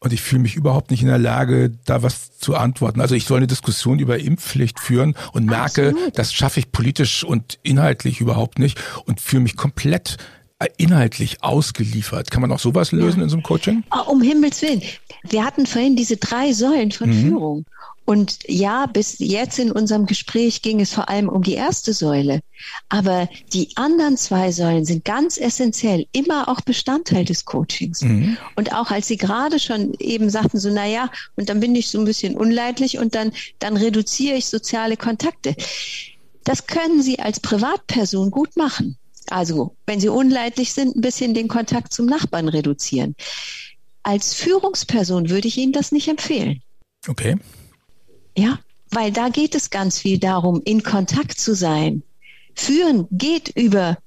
und 0.01 0.13
ich 0.13 0.23
fühle 0.23 0.43
mich 0.43 0.57
überhaupt 0.57 0.91
nicht 0.91 1.03
in 1.03 1.09
der 1.09 1.19
Lage, 1.19 1.71
da 1.85 2.03
was 2.03 2.39
zu 2.39 2.57
antworten. 2.57 3.01
Also 3.01 3.15
ich 3.15 3.25
soll 3.25 3.39
eine 3.39 3.47
Diskussion 3.47 3.99
über 3.99 4.19
Impfpflicht 4.19 4.81
führen 4.81 5.15
und 5.33 5.45
merke, 5.45 5.89
Absolut. 5.89 6.19
das 6.19 6.33
schaffe 6.33 6.61
ich 6.61 6.73
politisch 6.73 7.23
und 7.23 7.59
inhaltlich 7.63 8.21
überhaupt 8.21 8.59
nicht 8.59 8.81
und 9.05 9.21
fühle 9.21 9.43
mich 9.43 9.57
komplett 9.57 10.17
äh, 10.59 10.69
inhaltlich 10.79 11.43
ausgeliefert. 11.43 12.31
Kann 12.31 12.41
man 12.41 12.51
auch 12.51 12.59
sowas 12.59 12.93
lösen 12.93 13.19
ja. 13.19 13.25
in 13.25 13.31
so 13.31 13.37
einem 13.37 13.43
Coaching? 13.43 13.85
Oh, 13.91 14.11
um 14.11 14.23
Himmels 14.23 14.63
Willen. 14.63 14.83
Wir 15.29 15.45
hatten 15.45 15.67
vorhin 15.67 15.97
diese 15.97 16.17
drei 16.17 16.53
Säulen 16.53 16.93
von 16.93 17.11
mhm. 17.11 17.23
Führung. 17.23 17.67
Und 18.11 18.39
ja, 18.49 18.87
bis 18.87 19.21
jetzt 19.21 19.61
in 19.61 19.71
unserem 19.71 20.05
Gespräch 20.05 20.63
ging 20.63 20.81
es 20.81 20.93
vor 20.93 21.09
allem 21.09 21.29
um 21.29 21.45
die 21.45 21.55
erste 21.55 21.93
Säule. 21.93 22.41
Aber 22.89 23.29
die 23.53 23.69
anderen 23.77 24.17
zwei 24.17 24.51
Säulen 24.51 24.85
sind 24.85 25.05
ganz 25.05 25.39
essentiell, 25.39 26.09
immer 26.11 26.49
auch 26.49 26.61
Bestandteil 26.61 27.25
des 27.25 27.45
Coachings. 27.45 28.03
Mhm. 28.03 28.37
Und 28.57 28.75
auch 28.75 28.91
als 28.91 29.07
Sie 29.07 29.17
gerade 29.17 29.61
schon 29.61 29.95
eben 30.01 30.29
sagten, 30.29 30.59
so, 30.59 30.71
na 30.71 30.89
ja, 30.89 31.09
und 31.37 31.49
dann 31.49 31.61
bin 31.61 31.73
ich 31.77 31.89
so 31.89 32.01
ein 32.01 32.05
bisschen 32.05 32.35
unleidlich 32.35 32.99
und 32.99 33.15
dann, 33.15 33.31
dann 33.61 33.77
reduziere 33.77 34.37
ich 34.37 34.47
soziale 34.47 34.97
Kontakte. 34.97 35.55
Das 36.43 36.67
können 36.67 37.05
Sie 37.05 37.21
als 37.21 37.39
Privatperson 37.39 38.33
gut 38.33 38.57
machen. 38.57 38.97
Also, 39.29 39.77
wenn 39.87 40.01
Sie 40.01 40.09
unleidlich 40.09 40.73
sind, 40.73 40.97
ein 40.97 41.01
bisschen 41.01 41.33
den 41.33 41.47
Kontakt 41.47 41.93
zum 41.93 42.07
Nachbarn 42.07 42.49
reduzieren. 42.49 43.15
Als 44.03 44.35
Führungsperson 44.35 45.31
würde 45.31 45.47
ich 45.47 45.59
Ihnen 45.59 45.73
das 45.73 45.93
nicht 45.93 46.09
empfehlen. 46.09 46.61
Okay. 47.07 47.37
Ja, 48.37 48.59
weil 48.91 49.13
da 49.13 49.29
geht 49.29 49.55
es 49.55 49.71
ganz 49.71 49.99
viel 49.99 50.19
darum, 50.19 50.63
in 50.65 50.83
Kontakt 50.83 51.39
zu 51.39 51.55
sein. 51.55 52.03
Führen 52.55 53.07
geht 53.11 53.49
über 53.51 53.99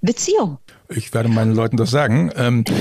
Beziehung. 0.00 0.58
Ich 0.88 1.12
werde 1.12 1.28
meinen 1.28 1.54
Leuten 1.54 1.76
das 1.76 1.90
sagen. 1.90 2.30
Ähm. 2.36 2.64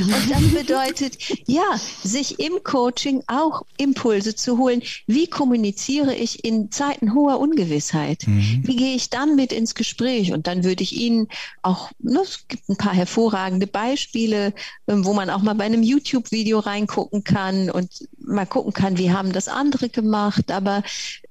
Und 0.04 0.30
das 0.30 0.48
bedeutet, 0.54 1.18
ja, 1.46 1.78
sich 2.02 2.38
im 2.40 2.62
Coaching 2.64 3.22
auch 3.26 3.62
Impulse 3.76 4.34
zu 4.34 4.58
holen. 4.58 4.82
Wie 5.06 5.26
kommuniziere 5.26 6.14
ich 6.14 6.44
in 6.44 6.70
Zeiten 6.70 7.14
hoher 7.14 7.38
Ungewissheit? 7.38 8.26
Mhm. 8.26 8.62
Wie 8.64 8.76
gehe 8.76 8.94
ich 8.94 9.10
dann 9.10 9.36
mit 9.36 9.52
ins 9.52 9.74
Gespräch? 9.74 10.32
Und 10.32 10.46
dann 10.46 10.64
würde 10.64 10.82
ich 10.82 10.96
Ihnen 10.96 11.28
auch, 11.62 11.90
ne, 11.98 12.20
es 12.22 12.46
gibt 12.48 12.68
ein 12.68 12.76
paar 12.76 12.94
hervorragende 12.94 13.66
Beispiele, 13.66 14.54
ähm, 14.88 15.04
wo 15.04 15.12
man 15.12 15.30
auch 15.30 15.42
mal 15.42 15.54
bei 15.54 15.64
einem 15.64 15.82
YouTube-Video 15.82 16.58
reingucken 16.60 17.24
kann 17.24 17.70
und 17.70 18.08
mal 18.18 18.46
gucken 18.46 18.72
kann, 18.72 18.98
wie 18.98 19.12
haben 19.12 19.32
das 19.32 19.48
andere 19.48 19.88
gemacht. 19.88 20.50
Aber 20.50 20.82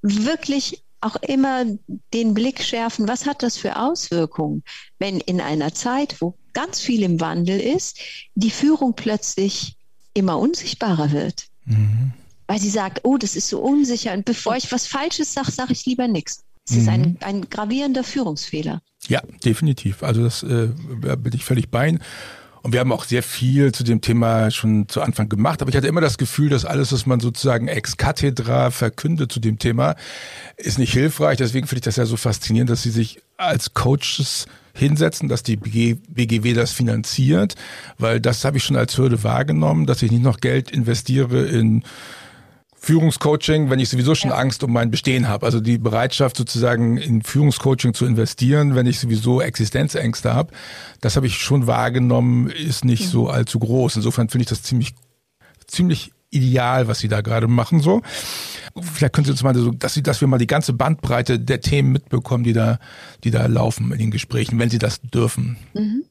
wirklich 0.01 0.83
auch 1.01 1.15
immer 1.17 1.65
den 2.13 2.33
Blick 2.33 2.61
schärfen, 2.61 3.07
was 3.07 3.25
hat 3.25 3.43
das 3.43 3.57
für 3.57 3.77
Auswirkungen, 3.77 4.63
wenn 4.97 5.19
in 5.19 5.41
einer 5.41 5.73
Zeit, 5.73 6.21
wo 6.21 6.35
ganz 6.53 6.79
viel 6.79 7.03
im 7.03 7.19
Wandel 7.19 7.59
ist, 7.59 7.99
die 8.35 8.51
Führung 8.51 8.95
plötzlich 8.95 9.75
immer 10.13 10.37
unsichtbarer 10.39 11.11
wird. 11.11 11.45
Mhm. 11.65 12.11
Weil 12.47 12.59
sie 12.59 12.69
sagt, 12.69 13.01
oh, 13.03 13.17
das 13.17 13.35
ist 13.35 13.47
so 13.47 13.59
unsicher 13.59 14.13
und 14.13 14.25
bevor 14.25 14.55
ich 14.55 14.71
was 14.71 14.87
Falsches 14.87 15.33
sage, 15.33 15.51
sage 15.51 15.73
ich 15.73 15.85
lieber 15.85 16.07
nichts. 16.07 16.43
Das 16.67 16.75
mhm. 16.75 16.81
ist 16.81 16.87
ein, 16.89 17.17
ein 17.21 17.49
gravierender 17.49 18.03
Führungsfehler. 18.03 18.81
Ja, 19.07 19.21
definitiv. 19.43 20.03
Also 20.03 20.23
das 20.23 20.43
äh, 20.43 20.67
bin 20.67 21.33
ich 21.33 21.45
völlig 21.45 21.69
bei. 21.69 21.97
Und 22.61 22.73
wir 22.73 22.79
haben 22.79 22.91
auch 22.91 23.05
sehr 23.05 23.23
viel 23.23 23.71
zu 23.71 23.83
dem 23.83 24.01
Thema 24.01 24.51
schon 24.51 24.87
zu 24.89 25.01
Anfang 25.01 25.29
gemacht. 25.29 25.61
Aber 25.61 25.69
ich 25.69 25.77
hatte 25.77 25.87
immer 25.87 26.01
das 26.01 26.17
Gefühl, 26.17 26.49
dass 26.49 26.65
alles, 26.65 26.91
was 26.91 27.05
man 27.05 27.19
sozusagen 27.19 27.67
ex 27.67 27.97
cathedra 27.97 28.71
verkündet 28.71 29.31
zu 29.31 29.39
dem 29.39 29.59
Thema, 29.59 29.95
ist 30.57 30.79
nicht 30.79 30.93
hilfreich. 30.93 31.37
Deswegen 31.37 31.67
finde 31.67 31.79
ich 31.79 31.85
das 31.85 31.95
ja 31.95 32.05
so 32.05 32.17
faszinierend, 32.17 32.69
dass 32.69 32.83
Sie 32.83 32.91
sich 32.91 33.21
als 33.37 33.73
Coaches 33.73 34.45
hinsetzen, 34.73 35.29
dass 35.29 35.43
die 35.43 35.57
BGW 35.57 36.53
das 36.53 36.71
finanziert, 36.71 37.55
weil 37.97 38.19
das 38.19 38.45
habe 38.45 38.57
ich 38.57 38.63
schon 38.63 38.75
als 38.75 38.97
Hürde 38.97 39.23
wahrgenommen, 39.23 39.85
dass 39.85 40.01
ich 40.01 40.11
nicht 40.11 40.23
noch 40.23 40.39
Geld 40.39 40.71
investiere 40.71 41.45
in 41.45 41.83
Führungscoaching, 42.81 43.69
wenn 43.69 43.79
ich 43.79 43.89
sowieso 43.89 44.15
schon 44.15 44.31
ja. 44.31 44.37
Angst 44.37 44.63
um 44.63 44.71
mein 44.71 44.89
Bestehen 44.89 45.27
habe. 45.27 45.45
Also 45.45 45.59
die 45.59 45.77
Bereitschaft 45.77 46.37
sozusagen 46.37 46.97
in 46.97 47.21
Führungscoaching 47.21 47.93
zu 47.93 48.05
investieren, 48.05 48.73
wenn 48.73 48.87
ich 48.87 48.99
sowieso 48.99 49.41
Existenzängste 49.41 50.33
habe, 50.33 50.53
das 51.01 51.15
habe 51.15 51.27
ich 51.27 51.37
schon 51.37 51.67
wahrgenommen, 51.67 52.49
ist 52.49 52.85
nicht 52.85 53.05
mhm. 53.05 53.09
so 53.09 53.29
allzu 53.29 53.59
groß. 53.59 53.97
Insofern 53.97 54.29
finde 54.29 54.43
ich 54.43 54.49
das 54.49 54.63
ziemlich, 54.63 54.95
ziemlich 55.67 56.11
ideal, 56.31 56.87
was 56.87 56.99
Sie 56.99 57.07
da 57.07 57.21
gerade 57.21 57.47
machen 57.47 57.81
so. 57.81 58.01
Vielleicht 58.81 59.13
können 59.13 59.25
Sie 59.25 59.31
uns 59.31 59.43
mal 59.43 59.55
so, 59.55 59.71
dass 59.71 59.93
Sie, 59.93 60.03
dass 60.03 60.21
wir 60.21 60.27
mal 60.27 60.37
die 60.37 60.47
ganze 60.47 60.73
Bandbreite 60.73 61.39
der 61.39 61.59
Themen 61.59 61.91
mitbekommen, 61.91 62.43
die 62.43 62.53
da, 62.53 62.79
die 63.23 63.31
da 63.31 63.45
laufen 63.47 63.91
in 63.91 63.97
den 63.97 64.11
Gesprächen, 64.11 64.57
wenn 64.59 64.69
Sie 64.69 64.79
das 64.79 65.01
dürfen. 65.01 65.57
Mhm. 65.73 66.05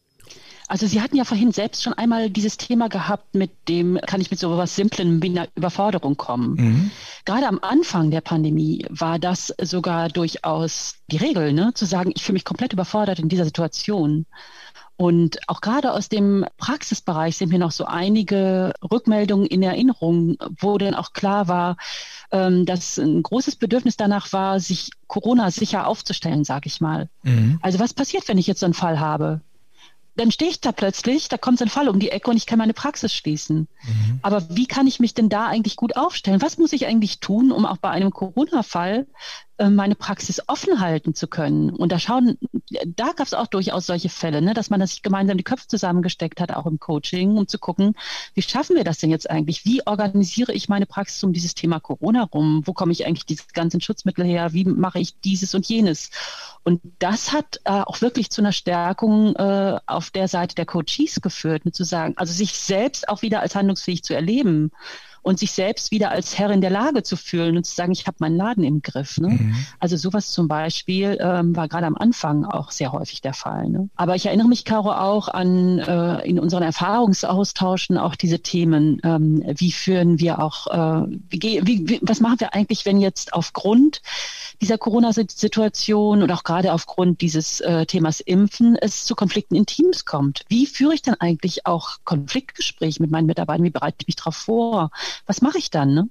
Also 0.68 0.86
Sie 0.86 1.00
hatten 1.00 1.16
ja 1.16 1.24
vorhin 1.24 1.50
selbst 1.50 1.82
schon 1.82 1.94
einmal 1.94 2.28
dieses 2.28 2.58
Thema 2.58 2.88
gehabt, 2.88 3.34
mit 3.34 3.50
dem 3.68 3.98
kann 4.06 4.20
ich 4.20 4.30
mit 4.30 4.38
so 4.38 4.52
etwas 4.52 4.76
Simplen 4.76 5.22
wie 5.22 5.30
einer 5.30 5.48
Überforderung 5.54 6.16
kommen. 6.16 6.54
Mhm. 6.54 6.90
Gerade 7.24 7.48
am 7.48 7.58
Anfang 7.62 8.10
der 8.10 8.20
Pandemie 8.20 8.84
war 8.90 9.18
das 9.18 9.52
sogar 9.60 10.10
durchaus 10.10 10.96
die 11.10 11.16
Regel, 11.16 11.54
ne? 11.54 11.72
zu 11.74 11.86
sagen, 11.86 12.12
ich 12.14 12.22
fühle 12.22 12.34
mich 12.34 12.44
komplett 12.44 12.74
überfordert 12.74 13.18
in 13.18 13.30
dieser 13.30 13.46
Situation. 13.46 14.26
Und 15.00 15.38
auch 15.48 15.60
gerade 15.60 15.92
aus 15.92 16.08
dem 16.08 16.44
Praxisbereich 16.56 17.36
sind 17.36 17.50
mir 17.50 17.60
noch 17.60 17.70
so 17.70 17.84
einige 17.84 18.74
Rückmeldungen 18.82 19.46
in 19.46 19.62
Erinnerung, 19.62 20.36
wo 20.60 20.76
dann 20.76 20.94
auch 20.94 21.12
klar 21.12 21.46
war, 21.46 21.76
ähm, 22.32 22.66
dass 22.66 22.98
ein 22.98 23.22
großes 23.22 23.56
Bedürfnis 23.56 23.96
danach 23.96 24.32
war, 24.32 24.58
sich 24.58 24.90
Corona 25.06 25.52
sicher 25.52 25.86
aufzustellen, 25.86 26.42
sage 26.42 26.66
ich 26.66 26.80
mal. 26.80 27.08
Mhm. 27.22 27.60
Also 27.62 27.78
was 27.78 27.94
passiert, 27.94 28.26
wenn 28.26 28.38
ich 28.38 28.48
jetzt 28.48 28.58
so 28.58 28.66
einen 28.66 28.74
Fall 28.74 28.98
habe? 28.98 29.40
Dann 30.18 30.32
stehe 30.32 30.50
ich 30.50 30.60
da 30.60 30.72
plötzlich, 30.72 31.28
da 31.28 31.38
kommt 31.38 31.58
so 31.58 31.64
ein 31.64 31.70
Fall 31.70 31.88
um 31.88 32.00
die 32.00 32.10
Ecke 32.10 32.30
und 32.30 32.36
ich 32.36 32.46
kann 32.46 32.58
meine 32.58 32.74
Praxis 32.74 33.14
schließen. 33.14 33.68
Mhm. 33.84 34.18
Aber 34.22 34.44
wie 34.50 34.66
kann 34.66 34.88
ich 34.88 34.98
mich 34.98 35.14
denn 35.14 35.28
da 35.28 35.46
eigentlich 35.46 35.76
gut 35.76 35.96
aufstellen? 35.96 36.42
Was 36.42 36.58
muss 36.58 36.72
ich 36.72 36.86
eigentlich 36.86 37.20
tun, 37.20 37.52
um 37.52 37.64
auch 37.64 37.76
bei 37.76 37.90
einem 37.90 38.10
Corona-Fall 38.10 39.06
meine 39.58 39.94
Praxis 39.96 40.40
offen 40.46 40.80
halten 40.80 41.14
zu 41.14 41.26
können. 41.26 41.70
Und 41.70 41.90
da 41.90 41.98
schauen, 41.98 42.38
da 42.86 43.12
gab 43.12 43.26
es 43.26 43.34
auch 43.34 43.48
durchaus 43.48 43.86
solche 43.86 44.08
Fälle, 44.08 44.40
ne, 44.40 44.54
dass 44.54 44.70
man 44.70 44.84
sich 44.86 45.02
gemeinsam 45.02 45.36
die 45.36 45.44
Köpfe 45.44 45.66
zusammengesteckt 45.66 46.40
hat, 46.40 46.52
auch 46.52 46.66
im 46.66 46.78
Coaching, 46.78 47.36
um 47.36 47.48
zu 47.48 47.58
gucken, 47.58 47.94
wie 48.34 48.42
schaffen 48.42 48.76
wir 48.76 48.84
das 48.84 48.98
denn 48.98 49.10
jetzt 49.10 49.28
eigentlich? 49.28 49.64
Wie 49.64 49.84
organisiere 49.86 50.52
ich 50.52 50.68
meine 50.68 50.86
Praxis 50.86 51.22
um 51.24 51.32
dieses 51.32 51.54
Thema 51.54 51.80
Corona 51.80 52.24
rum? 52.24 52.62
Wo 52.66 52.72
komme 52.72 52.92
ich 52.92 53.06
eigentlich 53.06 53.26
diese 53.26 53.44
ganzen 53.52 53.80
Schutzmittel 53.80 54.24
her? 54.24 54.52
Wie 54.52 54.64
mache 54.64 55.00
ich 55.00 55.18
dieses 55.20 55.54
und 55.54 55.66
jenes? 55.66 56.10
Und 56.62 56.80
das 56.98 57.32
hat 57.32 57.60
äh, 57.64 57.70
auch 57.70 58.00
wirklich 58.00 58.30
zu 58.30 58.42
einer 58.42 58.52
Stärkung 58.52 59.34
äh, 59.36 59.78
auf 59.86 60.10
der 60.10 60.28
Seite 60.28 60.54
der 60.54 60.66
Coaches 60.66 61.20
geführt, 61.20 61.64
mit 61.64 61.74
zu 61.74 61.84
sagen, 61.84 62.14
also 62.16 62.32
sich 62.32 62.52
selbst 62.52 63.08
auch 63.08 63.22
wieder 63.22 63.40
als 63.40 63.54
handlungsfähig 63.54 64.04
zu 64.04 64.14
erleben 64.14 64.70
und 65.28 65.38
sich 65.38 65.52
selbst 65.52 65.90
wieder 65.90 66.10
als 66.10 66.38
Herrin 66.38 66.62
der 66.62 66.70
Lage 66.70 67.02
zu 67.02 67.14
fühlen 67.14 67.58
und 67.58 67.64
zu 67.64 67.74
sagen, 67.74 67.92
ich 67.92 68.06
habe 68.06 68.16
meinen 68.20 68.36
Laden 68.36 68.64
im 68.64 68.80
Griff. 68.80 69.18
Ne? 69.18 69.28
Mhm. 69.28 69.56
Also 69.78 69.98
sowas 69.98 70.30
zum 70.30 70.48
Beispiel 70.48 71.18
ähm, 71.20 71.54
war 71.54 71.68
gerade 71.68 71.86
am 71.86 71.96
Anfang 71.96 72.46
auch 72.46 72.70
sehr 72.70 72.92
häufig 72.92 73.20
der 73.20 73.34
Fall. 73.34 73.68
Ne? 73.68 73.90
Aber 73.94 74.14
ich 74.14 74.24
erinnere 74.24 74.48
mich, 74.48 74.64
Caro, 74.64 74.90
auch 74.90 75.28
an 75.28 75.80
äh, 75.80 76.26
in 76.26 76.40
unseren 76.40 76.62
Erfahrungsaustauschen 76.62 77.98
auch 77.98 78.16
diese 78.16 78.40
Themen. 78.40 79.00
Ähm, 79.04 79.44
wie 79.46 79.70
führen 79.70 80.18
wir 80.18 80.42
auch, 80.42 80.66
äh, 80.68 81.06
wie, 81.28 81.60
wie, 81.66 82.00
was 82.00 82.20
machen 82.20 82.40
wir 82.40 82.54
eigentlich, 82.54 82.86
wenn 82.86 82.98
jetzt 82.98 83.34
aufgrund 83.34 84.00
dieser 84.62 84.78
Corona-Situation 84.78 86.22
und 86.22 86.32
auch 86.32 86.42
gerade 86.42 86.72
aufgrund 86.72 87.20
dieses 87.20 87.60
äh, 87.60 87.84
Themas 87.84 88.20
Impfen 88.20 88.76
es 88.76 89.04
zu 89.04 89.14
Konflikten 89.14 89.56
in 89.56 89.66
Teams 89.66 90.06
kommt? 90.06 90.46
Wie 90.48 90.66
führe 90.66 90.94
ich 90.94 91.02
dann 91.02 91.16
eigentlich 91.16 91.66
auch 91.66 91.98
Konfliktgespräche 92.04 93.02
mit 93.02 93.10
meinen 93.10 93.26
Mitarbeitern? 93.26 93.64
Wie 93.64 93.70
bereite 93.70 93.98
ich 94.00 94.06
mich 94.06 94.16
darauf 94.16 94.36
vor? 94.36 94.90
Was 95.26 95.42
mache 95.42 95.58
ich 95.58 95.70
dann? 95.70 95.94
Ne? 95.94 96.08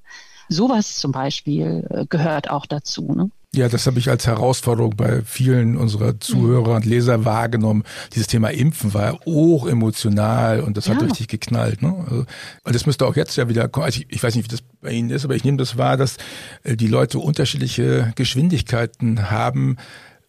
Sowas 0.50 0.98
zum 0.98 1.12
Beispiel 1.12 1.86
äh, 1.90 2.06
gehört 2.08 2.50
auch 2.50 2.66
dazu. 2.66 3.14
Ne? 3.14 3.32
Ja, 3.56 3.70
das 3.70 3.88
habe 3.88 3.98
ich 3.98 4.10
als 4.10 4.28
Herausforderung 4.28 4.96
bei 4.96 5.22
vielen 5.24 5.78
unserer 5.78 6.20
Zuhörer 6.20 6.76
und 6.76 6.86
Leser 6.86 7.26
wahrgenommen. 7.26 7.84
Dieses 8.14 8.28
Thema 8.28 8.50
Impfen 8.50 8.94
war 8.94 9.20
hoch 9.26 9.68
emotional 9.68 10.60
und 10.60 10.78
das 10.78 10.88
ja. 10.88 10.96
hat 10.96 11.02
richtig 11.02 11.28
geknallt. 11.28 11.82
Ne? 11.82 11.96
Also, 12.08 12.26
das 12.66 12.86
müsste 12.86 13.08
auch 13.08 13.16
jetzt 13.16 13.36
ja 13.36 13.50
wieder 13.50 13.68
kommen. 13.68 13.86
Also 13.86 14.02
ich, 14.02 14.08
ich, 14.14 14.22
weiß 14.22 14.36
nicht, 14.36 14.46
wie 14.46 14.56
das 14.56 14.64
bei 14.82 14.92
Ihnen 14.92 15.10
ist, 15.10 15.26
aber 15.26 15.36
ich 15.36 15.44
nehme 15.44 15.58
das 15.58 15.78
wahr, 15.78 15.98
dass 15.98 16.18
äh, 16.64 16.76
die 16.76 16.88
Leute 16.88 17.20
unterschiedliche 17.20 18.12
Geschwindigkeiten 18.16 19.32
haben, 19.32 19.78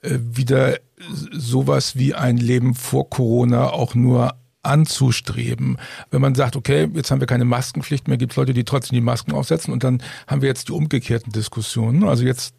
äh, 0.00 0.18
wieder 0.20 0.78
sowas 1.32 1.96
wie 1.96 2.14
ein 2.14 2.36
Leben 2.36 2.74
vor 2.74 3.10
Corona 3.10 3.70
auch 3.70 3.94
nur 3.94 4.37
anzustreben. 4.62 5.78
Wenn 6.10 6.20
man 6.20 6.34
sagt, 6.34 6.56
okay, 6.56 6.88
jetzt 6.94 7.10
haben 7.10 7.20
wir 7.20 7.26
keine 7.26 7.44
Maskenpflicht 7.44 8.08
mehr, 8.08 8.18
gibt 8.18 8.32
es 8.32 8.36
Leute, 8.36 8.54
die 8.54 8.64
trotzdem 8.64 8.96
die 8.96 9.00
Masken 9.00 9.32
aufsetzen 9.32 9.72
und 9.72 9.84
dann 9.84 10.02
haben 10.26 10.42
wir 10.42 10.48
jetzt 10.48 10.68
die 10.68 10.72
umgekehrten 10.72 11.32
Diskussionen. 11.32 12.04
Also 12.04 12.24
jetzt 12.24 12.54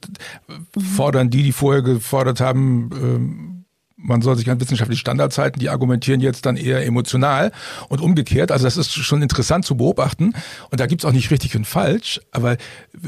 fordern 0.95 1.29
die, 1.29 1.43
die 1.43 1.51
vorher 1.51 1.81
gefordert 1.81 2.39
haben, 2.39 2.89
ähm, 2.93 3.59
man 4.01 4.21
soll 4.21 4.37
sich 4.37 4.49
an 4.49 4.59
wissenschaftliche 4.59 5.01
Standards 5.01 5.37
halten, 5.37 5.59
die 5.59 5.69
argumentieren 5.69 6.21
jetzt 6.21 6.45
dann 6.45 6.55
eher 6.55 6.85
emotional 6.85 7.51
und 7.89 7.99
umgekehrt. 8.01 8.51
Also 8.51 8.63
das 8.63 8.77
ist 8.77 8.93
schon 8.93 9.21
interessant 9.21 9.65
zu 9.65 9.75
beobachten. 9.75 10.33
Und 10.71 10.79
da 10.79 10.87
gibt's 10.87 11.05
auch 11.05 11.11
nicht 11.11 11.31
richtig 11.31 11.55
und 11.55 11.65
falsch, 11.65 12.21
aber 12.31 12.57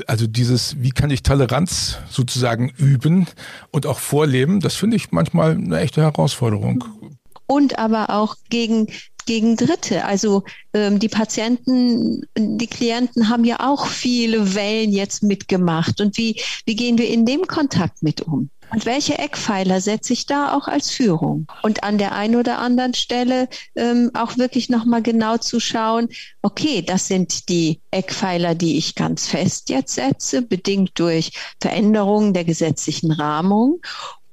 also 0.07 0.27
dieses, 0.27 0.81
wie 0.81 0.91
kann 0.91 1.09
ich 1.09 1.23
Toleranz 1.23 1.97
sozusagen 2.09 2.69
üben 2.69 3.27
und 3.71 3.85
auch 3.85 3.99
vorleben, 3.99 4.59
das 4.59 4.75
finde 4.75 4.97
ich 4.97 5.11
manchmal 5.11 5.51
eine 5.51 5.79
echte 5.79 6.01
Herausforderung. 6.01 6.83
Und 7.47 7.79
aber 7.79 8.09
auch 8.09 8.35
gegen 8.49 8.87
gegen 9.25 9.55
Dritte. 9.55 10.05
Also 10.05 10.43
ähm, 10.73 10.99
die 10.99 11.09
Patienten, 11.09 12.25
die 12.37 12.67
Klienten 12.67 13.29
haben 13.29 13.45
ja 13.45 13.57
auch 13.59 13.87
viele 13.87 14.55
Wellen 14.55 14.91
jetzt 14.91 15.23
mitgemacht. 15.23 16.01
Und 16.01 16.17
wie, 16.17 16.41
wie 16.65 16.75
gehen 16.75 16.97
wir 16.97 17.07
in 17.07 17.25
dem 17.25 17.47
Kontakt 17.47 18.01
mit 18.03 18.21
um? 18.21 18.49
Und 18.71 18.85
welche 18.85 19.19
Eckpfeiler 19.19 19.81
setze 19.81 20.13
ich 20.13 20.25
da 20.25 20.53
auch 20.55 20.69
als 20.69 20.91
Führung? 20.91 21.45
Und 21.61 21.83
an 21.83 21.97
der 21.97 22.13
einen 22.13 22.37
oder 22.37 22.59
anderen 22.59 22.93
Stelle 22.93 23.49
ähm, 23.75 24.11
auch 24.13 24.37
wirklich 24.37 24.69
nochmal 24.69 25.01
genau 25.01 25.37
zu 25.37 25.59
schauen, 25.59 26.07
okay, 26.41 26.81
das 26.81 27.07
sind 27.07 27.49
die 27.49 27.81
Eckpfeiler, 27.91 28.55
die 28.55 28.77
ich 28.77 28.95
ganz 28.95 29.27
fest 29.27 29.69
jetzt 29.69 29.95
setze, 29.95 30.41
bedingt 30.41 30.91
durch 30.95 31.31
Veränderungen 31.59 32.33
der 32.33 32.45
gesetzlichen 32.45 33.11
Rahmung. 33.11 33.81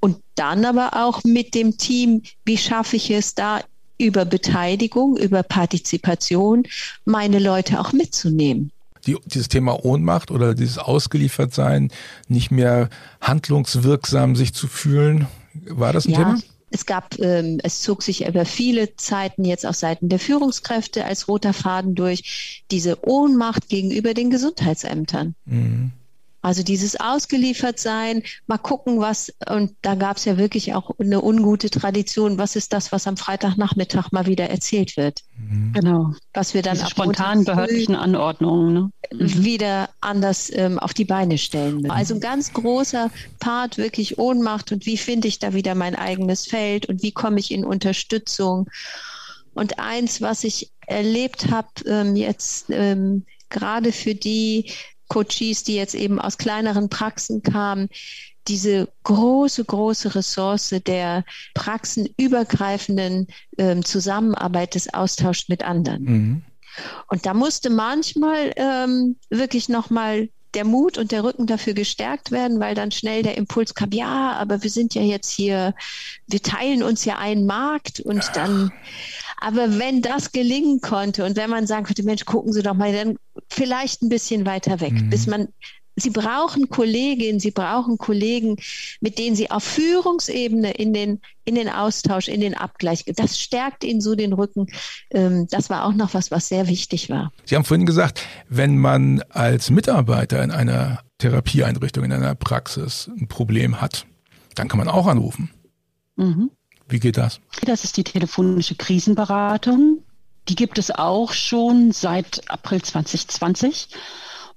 Und 0.01 0.19
dann 0.35 0.65
aber 0.65 0.91
auch 0.95 1.25
mit 1.25 1.55
dem 1.55 1.77
Team, 1.77 2.23
wie 2.45 2.59
schaffe 2.59 2.97
ich 2.97 3.11
es 3.11 3.35
da 3.35 3.61
über 3.99 4.25
Beteiligung, 4.25 5.17
über 5.17 5.43
Partizipation, 5.43 6.65
meine 7.05 7.41
Leute 7.41 7.81
auch 7.81 7.93
mitzunehmen 7.93 8.71
die, 9.09 9.17
dieses 9.25 9.49
Thema 9.49 9.85
Ohnmacht 9.85 10.31
oder 10.31 10.55
dieses 10.55 10.79
Ausgeliefertsein, 10.79 11.91
nicht 12.29 12.51
mehr 12.51 12.91
handlungswirksam 13.21 14.37
sich 14.37 14.55
zu 14.55 14.69
fühlen. 14.69 15.27
War 15.55 15.93
das 15.93 16.07
ein 16.07 16.13
ja. 16.13 16.19
Thema? 16.19 16.39
Es 16.71 16.85
gab, 16.85 17.19
ähm, 17.19 17.59
es 17.63 17.81
zog 17.81 18.03
sich 18.03 18.27
über 18.27 18.45
viele 18.45 18.95
Zeiten 18.97 19.47
jetzt 19.47 19.65
auf 19.65 19.75
Seiten 19.75 20.11
der 20.11 20.19
Führungskräfte 20.19 21.07
als 21.07 21.27
roter 21.27 21.55
Faden 21.55 21.95
durch 21.95 22.63
diese 22.71 23.09
Ohnmacht 23.09 23.71
gegenüber 23.71 24.13
den 24.13 24.29
Gesundheitsämtern. 24.29 25.35
Mhm. 25.47 25.93
Also 26.41 26.63
dieses 26.63 26.99
Ausgeliefertsein, 26.99 28.23
mal 28.47 28.59
gucken, 28.59 29.01
was, 29.01 29.33
und 29.51 29.75
da 29.83 29.95
gab 29.97 30.19
es 30.19 30.25
ja 30.25 30.39
wirklich 30.39 30.75
auch 30.75 30.93
eine 30.99 31.23
ungute 31.23 31.69
Tradition, 31.69 32.39
was 32.39 32.55
ist 32.55 32.73
das, 32.73 32.93
was 32.93 33.07
am 33.07 33.17
Freitagnachmittag 33.17 34.13
mal 34.13 34.27
wieder 34.27 34.49
erzählt 34.49 34.97
wird. 34.97 35.23
Mhm. 35.37 35.73
Genau. 35.73 36.13
Was 36.35 36.55
wir 36.55 36.63
dann 36.63 36.75
Diese 36.75 36.91
spontanen 36.91 37.45
behördlichen 37.45 37.97
Anordnungen 37.97 38.73
ne? 38.73 38.91
Mhm. 39.13 39.45
wieder 39.45 39.89
anders 40.01 40.51
ähm, 40.55 40.79
auf 40.79 40.95
die 40.95 41.05
Beine 41.05 41.39
stellen 41.39 41.77
müssen. 41.77 41.91
Also 41.91 42.15
ein 42.15 42.21
ganz 42.21 42.53
großer 42.53 43.11
Part 43.41 43.77
wirklich 43.77 44.19
Ohnmacht 44.19 44.71
und 44.71 44.87
wie 44.87 44.97
finde 44.97 45.29
ich 45.29 45.41
da 45.41 45.55
wieder 45.55 45.75
mein 45.75 45.97
eigenes 45.97 46.47
Feld 46.47 46.87
und 46.87 47.03
wie 47.03 47.13
komme 47.13 47.41
ich 47.41 47.51
in 47.51 47.65
Unterstützung. 47.65 48.69
Und 49.55 49.81
eins, 49.81 50.21
was 50.21 50.45
ich 50.45 50.71
erlebt 50.87 51.51
habe 51.51 51.69
ähm, 51.87 52.15
jetzt 52.15 52.67
ähm, 52.71 53.25
gerade 53.51 53.93
für 53.93 54.15
die, 54.15 54.71
Coaches, 55.09 55.65
die 55.65 55.75
jetzt 55.75 55.95
eben 55.95 56.21
aus 56.21 56.39
kleineren 56.39 56.89
Praxen 56.89 57.43
kamen, 57.43 57.89
diese 58.47 58.89
große, 59.05 59.65
große 59.65 60.15
Ressource 60.15 60.75
der 60.87 61.25
praxenübergreifenden 61.55 63.27
ähm, 63.59 63.85
Zusammenarbeit 63.85 64.75
des 64.75 64.93
Austauschs 64.93 65.49
mit 65.49 65.63
anderen. 65.63 66.05
Mhm. 66.05 66.43
Und 67.09 67.27
da 67.27 67.35
musste 67.35 67.71
manchmal 67.71 68.53
ähm, 68.57 69.17
wirklich 69.31 69.69
nochmal 69.69 70.29
der 70.55 70.65
Mut 70.65 70.99
und 70.99 71.13
der 71.13 71.25
Rücken 71.25 71.47
dafür 71.47 71.75
gestärkt 71.75 72.31
werden, 72.31 72.61
weil 72.61 72.75
dann 72.75 72.91
schnell 72.91 73.23
der 73.23 73.37
Impuls 73.37 73.75
kam, 73.75 73.91
ja, 73.93 74.33
aber 74.33 74.63
wir 74.63 74.71
sind 74.71 74.95
ja 74.95 75.03
jetzt 75.03 75.31
hier, 75.31 75.75
wir 76.27 76.43
teilen 76.43 76.83
uns 76.83 77.05
ja 77.05 77.19
einen 77.19 77.47
Markt 77.47 78.01
und 78.01 78.25
dann, 78.35 78.73
aber 79.39 79.79
wenn 79.79 80.03
das 80.03 80.33
gelingen 80.33 80.81
konnte 80.81 81.25
und 81.25 81.37
wenn 81.37 81.51
man 81.51 81.67
sagen 81.67 81.85
könnte, 81.85 82.03
Mensch, 82.03 82.25
gucken 82.25 82.53
Sie 82.53 82.63
doch 82.63 82.75
mal, 82.75 82.93
dann 82.93 83.17
vielleicht 83.49 84.03
ein 84.03 84.09
bisschen 84.09 84.47
weiter 84.47 84.81
weg, 84.81 84.93
mhm. 84.93 85.11
bis 85.11 85.27
man 85.27 85.49
Sie 86.01 86.11
brauchen 86.11 86.69
Kolleginnen, 86.69 87.41
Sie 87.41 87.51
brauchen 87.51 87.99
Kollegen, 87.99 88.57
mit 89.01 89.19
denen 89.19 89.37
Sie 89.37 89.51
auf 89.51 89.65
Führungsebene 89.65 90.73
in 90.73 90.93
den, 90.93 91.21
in 91.45 91.55
den 91.55 91.69
Austausch, 91.69 92.29
in 92.29 92.41
den 92.41 92.55
Abgleich, 92.55 93.05
das 93.17 93.39
stärkt 93.39 93.85
Ihnen 93.85 94.01
so 94.01 94.15
den 94.15 94.33
Rücken. 94.33 94.69
Ähm, 95.11 95.47
das 95.51 95.71
war 95.71 95.85
auch 95.85 95.95
noch 95.95 96.15
was, 96.15 96.31
was 96.31 96.49
sehr 96.49 96.69
wichtig 96.69 97.11
war. 97.11 97.33
Sie 97.45 97.57
haben 97.57 97.65
vorhin 97.65 97.87
gesagt, 97.87 98.23
wenn 98.49 98.79
man 98.79 99.23
als 99.31 99.71
Mitarbeiter 99.71 100.43
in 100.43 100.51
einer 100.51 101.01
Therapieeinrichtung, 101.19 102.05
in 102.05 102.13
einer 102.13 102.35
Praxis 102.35 103.11
ein 103.19 103.29
Problem 103.29 103.81
hat, 103.81 104.07
dann 104.55 104.69
kann 104.69 104.79
man 104.79 104.89
auch 104.89 105.07
anrufen. 105.07 105.51
Mhm. 106.17 106.51
Wie 106.89 107.01
geht 107.01 107.17
das? 107.17 107.41
Das 107.63 107.85
ist 107.85 107.97
die 107.97 108.05
telefonische 108.05 108.75
Krisenberatung. 108.75 110.03
Die 110.49 110.57
gibt 110.57 110.79
es 110.79 110.91
auch 110.91 111.33
schon 111.33 111.93
seit 111.93 112.51
April 112.51 112.81
2020. 112.81 113.89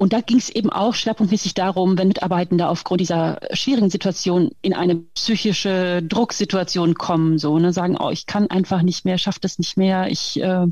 Und 0.01 0.13
da 0.13 0.21
ging 0.21 0.39
es 0.39 0.49
eben 0.49 0.71
auch 0.71 0.95
schwerpunktmäßig 0.95 1.53
darum, 1.53 1.95
wenn 1.95 2.07
Mitarbeitende 2.07 2.69
aufgrund 2.69 3.01
dieser 3.01 3.39
schwierigen 3.51 3.91
Situation 3.91 4.49
in 4.63 4.73
eine 4.73 4.95
psychische 4.95 6.01
Drucksituation 6.01 6.95
kommen, 6.95 7.37
so 7.37 7.59
ne, 7.59 7.71
sagen, 7.71 7.97
oh, 7.99 8.09
ich 8.09 8.25
kann 8.25 8.49
einfach 8.49 8.81
nicht 8.81 9.05
mehr, 9.05 9.19
schafft 9.19 9.45
es 9.45 9.59
nicht 9.59 9.77
mehr, 9.77 10.07
ich 10.07 10.41
äh, 10.41 10.65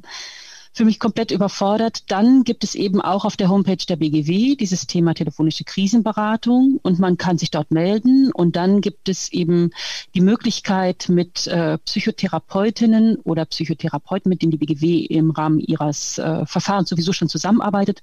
für 0.71 0.85
mich 0.85 0.99
komplett 0.99 1.31
überfordert. 1.31 2.11
Dann 2.11 2.43
gibt 2.43 2.63
es 2.63 2.75
eben 2.75 3.01
auch 3.01 3.25
auf 3.25 3.35
der 3.35 3.49
Homepage 3.49 3.83
der 3.87 3.95
BGW 3.95 4.55
dieses 4.55 4.87
Thema 4.87 5.13
telefonische 5.13 5.63
Krisenberatung 5.63 6.79
und 6.81 6.99
man 6.99 7.17
kann 7.17 7.37
sich 7.37 7.51
dort 7.51 7.71
melden 7.71 8.31
und 8.31 8.55
dann 8.55 8.81
gibt 8.81 9.09
es 9.09 9.31
eben 9.31 9.71
die 10.13 10.21
Möglichkeit 10.21 11.07
mit 11.09 11.47
äh, 11.47 11.77
Psychotherapeutinnen 11.79 13.17
oder 13.17 13.45
Psychotherapeuten, 13.45 14.29
mit 14.29 14.41
denen 14.41 14.51
die 14.51 14.57
BGW 14.57 14.99
im 15.05 15.31
Rahmen 15.31 15.59
ihres 15.59 16.17
äh, 16.17 16.45
Verfahrens 16.45 16.89
sowieso 16.89 17.13
schon 17.13 17.29
zusammenarbeitet, 17.29 18.01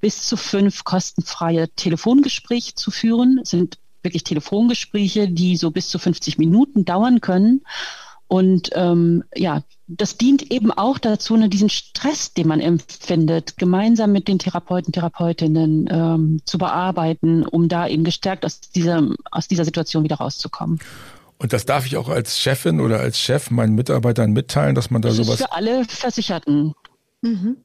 bis 0.00 0.26
zu 0.26 0.36
fünf 0.36 0.84
kostenfreie 0.84 1.68
Telefongespräche 1.76 2.74
zu 2.74 2.90
führen. 2.90 3.40
Es 3.42 3.50
sind 3.50 3.78
wirklich 4.02 4.24
Telefongespräche, 4.24 5.28
die 5.28 5.56
so 5.56 5.70
bis 5.70 5.88
zu 5.88 5.98
50 5.98 6.38
Minuten 6.38 6.84
dauern 6.84 7.20
können. 7.20 7.62
Und 8.28 8.70
ähm, 8.74 9.24
ja, 9.34 9.62
das 9.88 10.16
dient 10.16 10.50
eben 10.50 10.72
auch 10.72 10.98
dazu, 10.98 11.36
ne, 11.36 11.48
diesen 11.48 11.68
Stress, 11.68 12.32
den 12.32 12.48
man 12.48 12.60
empfindet, 12.60 13.56
gemeinsam 13.56 14.12
mit 14.12 14.26
den 14.28 14.38
Therapeuten, 14.38 14.92
Therapeutinnen 14.92 15.88
ähm, 15.90 16.40
zu 16.44 16.58
bearbeiten, 16.58 17.46
um 17.46 17.68
da 17.68 17.86
eben 17.86 18.04
gestärkt 18.04 18.44
aus 18.44 18.60
dieser, 18.60 19.08
aus 19.30 19.48
dieser 19.48 19.64
Situation 19.64 20.02
wieder 20.02 20.16
rauszukommen. 20.16 20.80
Und 21.38 21.52
das 21.52 21.66
darf 21.66 21.86
ich 21.86 21.96
auch 21.96 22.08
als 22.08 22.38
Chefin 22.38 22.80
oder 22.80 23.00
als 23.00 23.20
Chef 23.20 23.50
meinen 23.50 23.74
Mitarbeitern 23.74 24.32
mitteilen, 24.32 24.74
dass 24.74 24.90
man 24.90 25.02
da 25.02 25.08
das 25.08 25.18
sowas. 25.18 25.40
Ist 25.40 25.46
für 25.46 25.52
alle 25.52 25.84
Versicherten. 25.84 26.74
Mhm. 27.20 27.58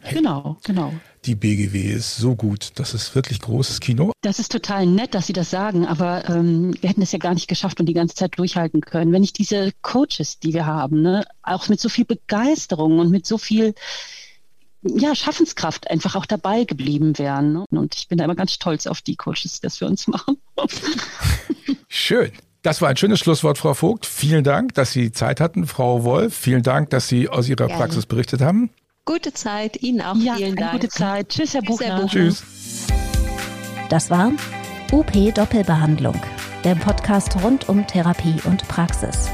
Hey, 0.00 0.14
genau, 0.14 0.58
genau. 0.64 0.92
Die 1.24 1.34
BGW 1.34 1.92
ist 1.92 2.16
so 2.16 2.36
gut. 2.36 2.70
Das 2.76 2.94
ist 2.94 3.14
wirklich 3.14 3.40
großes 3.40 3.80
Kino. 3.80 4.12
Das 4.22 4.38
ist 4.38 4.52
total 4.52 4.86
nett, 4.86 5.14
dass 5.14 5.26
Sie 5.26 5.32
das 5.32 5.50
sagen, 5.50 5.86
aber 5.86 6.28
ähm, 6.28 6.74
wir 6.80 6.90
hätten 6.90 7.02
es 7.02 7.12
ja 7.12 7.18
gar 7.18 7.34
nicht 7.34 7.48
geschafft 7.48 7.80
und 7.80 7.86
die 7.86 7.94
ganze 7.94 8.14
Zeit 8.14 8.38
durchhalten 8.38 8.80
können. 8.80 9.12
Wenn 9.12 9.22
nicht 9.22 9.38
diese 9.38 9.72
Coaches, 9.82 10.38
die 10.38 10.52
wir 10.54 10.66
haben, 10.66 11.02
ne, 11.02 11.24
auch 11.42 11.68
mit 11.68 11.80
so 11.80 11.88
viel 11.88 12.04
Begeisterung 12.04 12.98
und 12.98 13.10
mit 13.10 13.26
so 13.26 13.38
viel 13.38 13.74
ja, 14.82 15.14
Schaffenskraft 15.14 15.90
einfach 15.90 16.14
auch 16.14 16.26
dabei 16.26 16.64
geblieben 16.64 17.18
wären. 17.18 17.54
Ne? 17.54 17.64
Und 17.70 17.94
ich 17.96 18.08
bin 18.08 18.18
da 18.18 18.24
immer 18.24 18.36
ganz 18.36 18.52
stolz 18.52 18.86
auf 18.86 19.02
die 19.02 19.16
Coaches, 19.16 19.54
die 19.54 19.60
das 19.62 19.78
für 19.78 19.86
uns 19.86 20.06
machen. 20.06 20.38
Schön. 21.88 22.30
Das 22.62 22.82
war 22.82 22.88
ein 22.88 22.96
schönes 22.96 23.20
Schlusswort, 23.20 23.58
Frau 23.58 23.74
Vogt. 23.74 24.06
Vielen 24.06 24.42
Dank, 24.42 24.74
dass 24.74 24.90
Sie 24.90 25.12
Zeit 25.12 25.40
hatten. 25.40 25.66
Frau 25.66 26.02
Wolf, 26.02 26.34
vielen 26.34 26.64
Dank, 26.64 26.90
dass 26.90 27.06
Sie 27.06 27.28
aus 27.28 27.48
Ihrer 27.48 27.66
Gerne. 27.68 27.74
Praxis 27.74 28.06
berichtet 28.06 28.40
haben. 28.40 28.70
Gute 29.06 29.32
Zeit, 29.32 29.82
Ihnen 29.84 30.02
auch. 30.02 30.16
Ja, 30.16 30.34
vielen 30.34 30.56
Dank. 30.56 30.72
Gute 30.72 30.88
Zeit. 30.88 31.28
Tschüss, 31.28 31.54
Herr 31.54 31.62
Buchner. 31.62 31.86
Herr 31.86 32.00
Buchner. 32.02 32.10
Tschüss. 32.10 32.42
Das 33.88 34.10
war 34.10 34.32
UP 34.90 35.12
Doppelbehandlung, 35.32 36.20
der 36.64 36.74
Podcast 36.74 37.40
rund 37.42 37.68
um 37.68 37.86
Therapie 37.86 38.34
und 38.44 38.66
Praxis. 38.66 39.30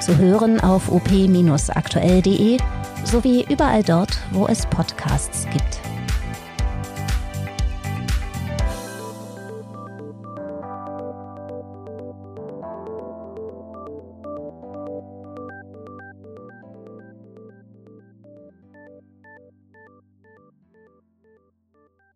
Zu 0.00 0.18
hören 0.18 0.60
auf 0.60 0.90
op-aktuell.de 0.92 2.58
sowie 3.04 3.46
überall 3.48 3.82
dort, 3.82 4.18
wo 4.32 4.46
es 4.46 4.66
Podcasts 4.66 5.46
gibt. 5.50 5.80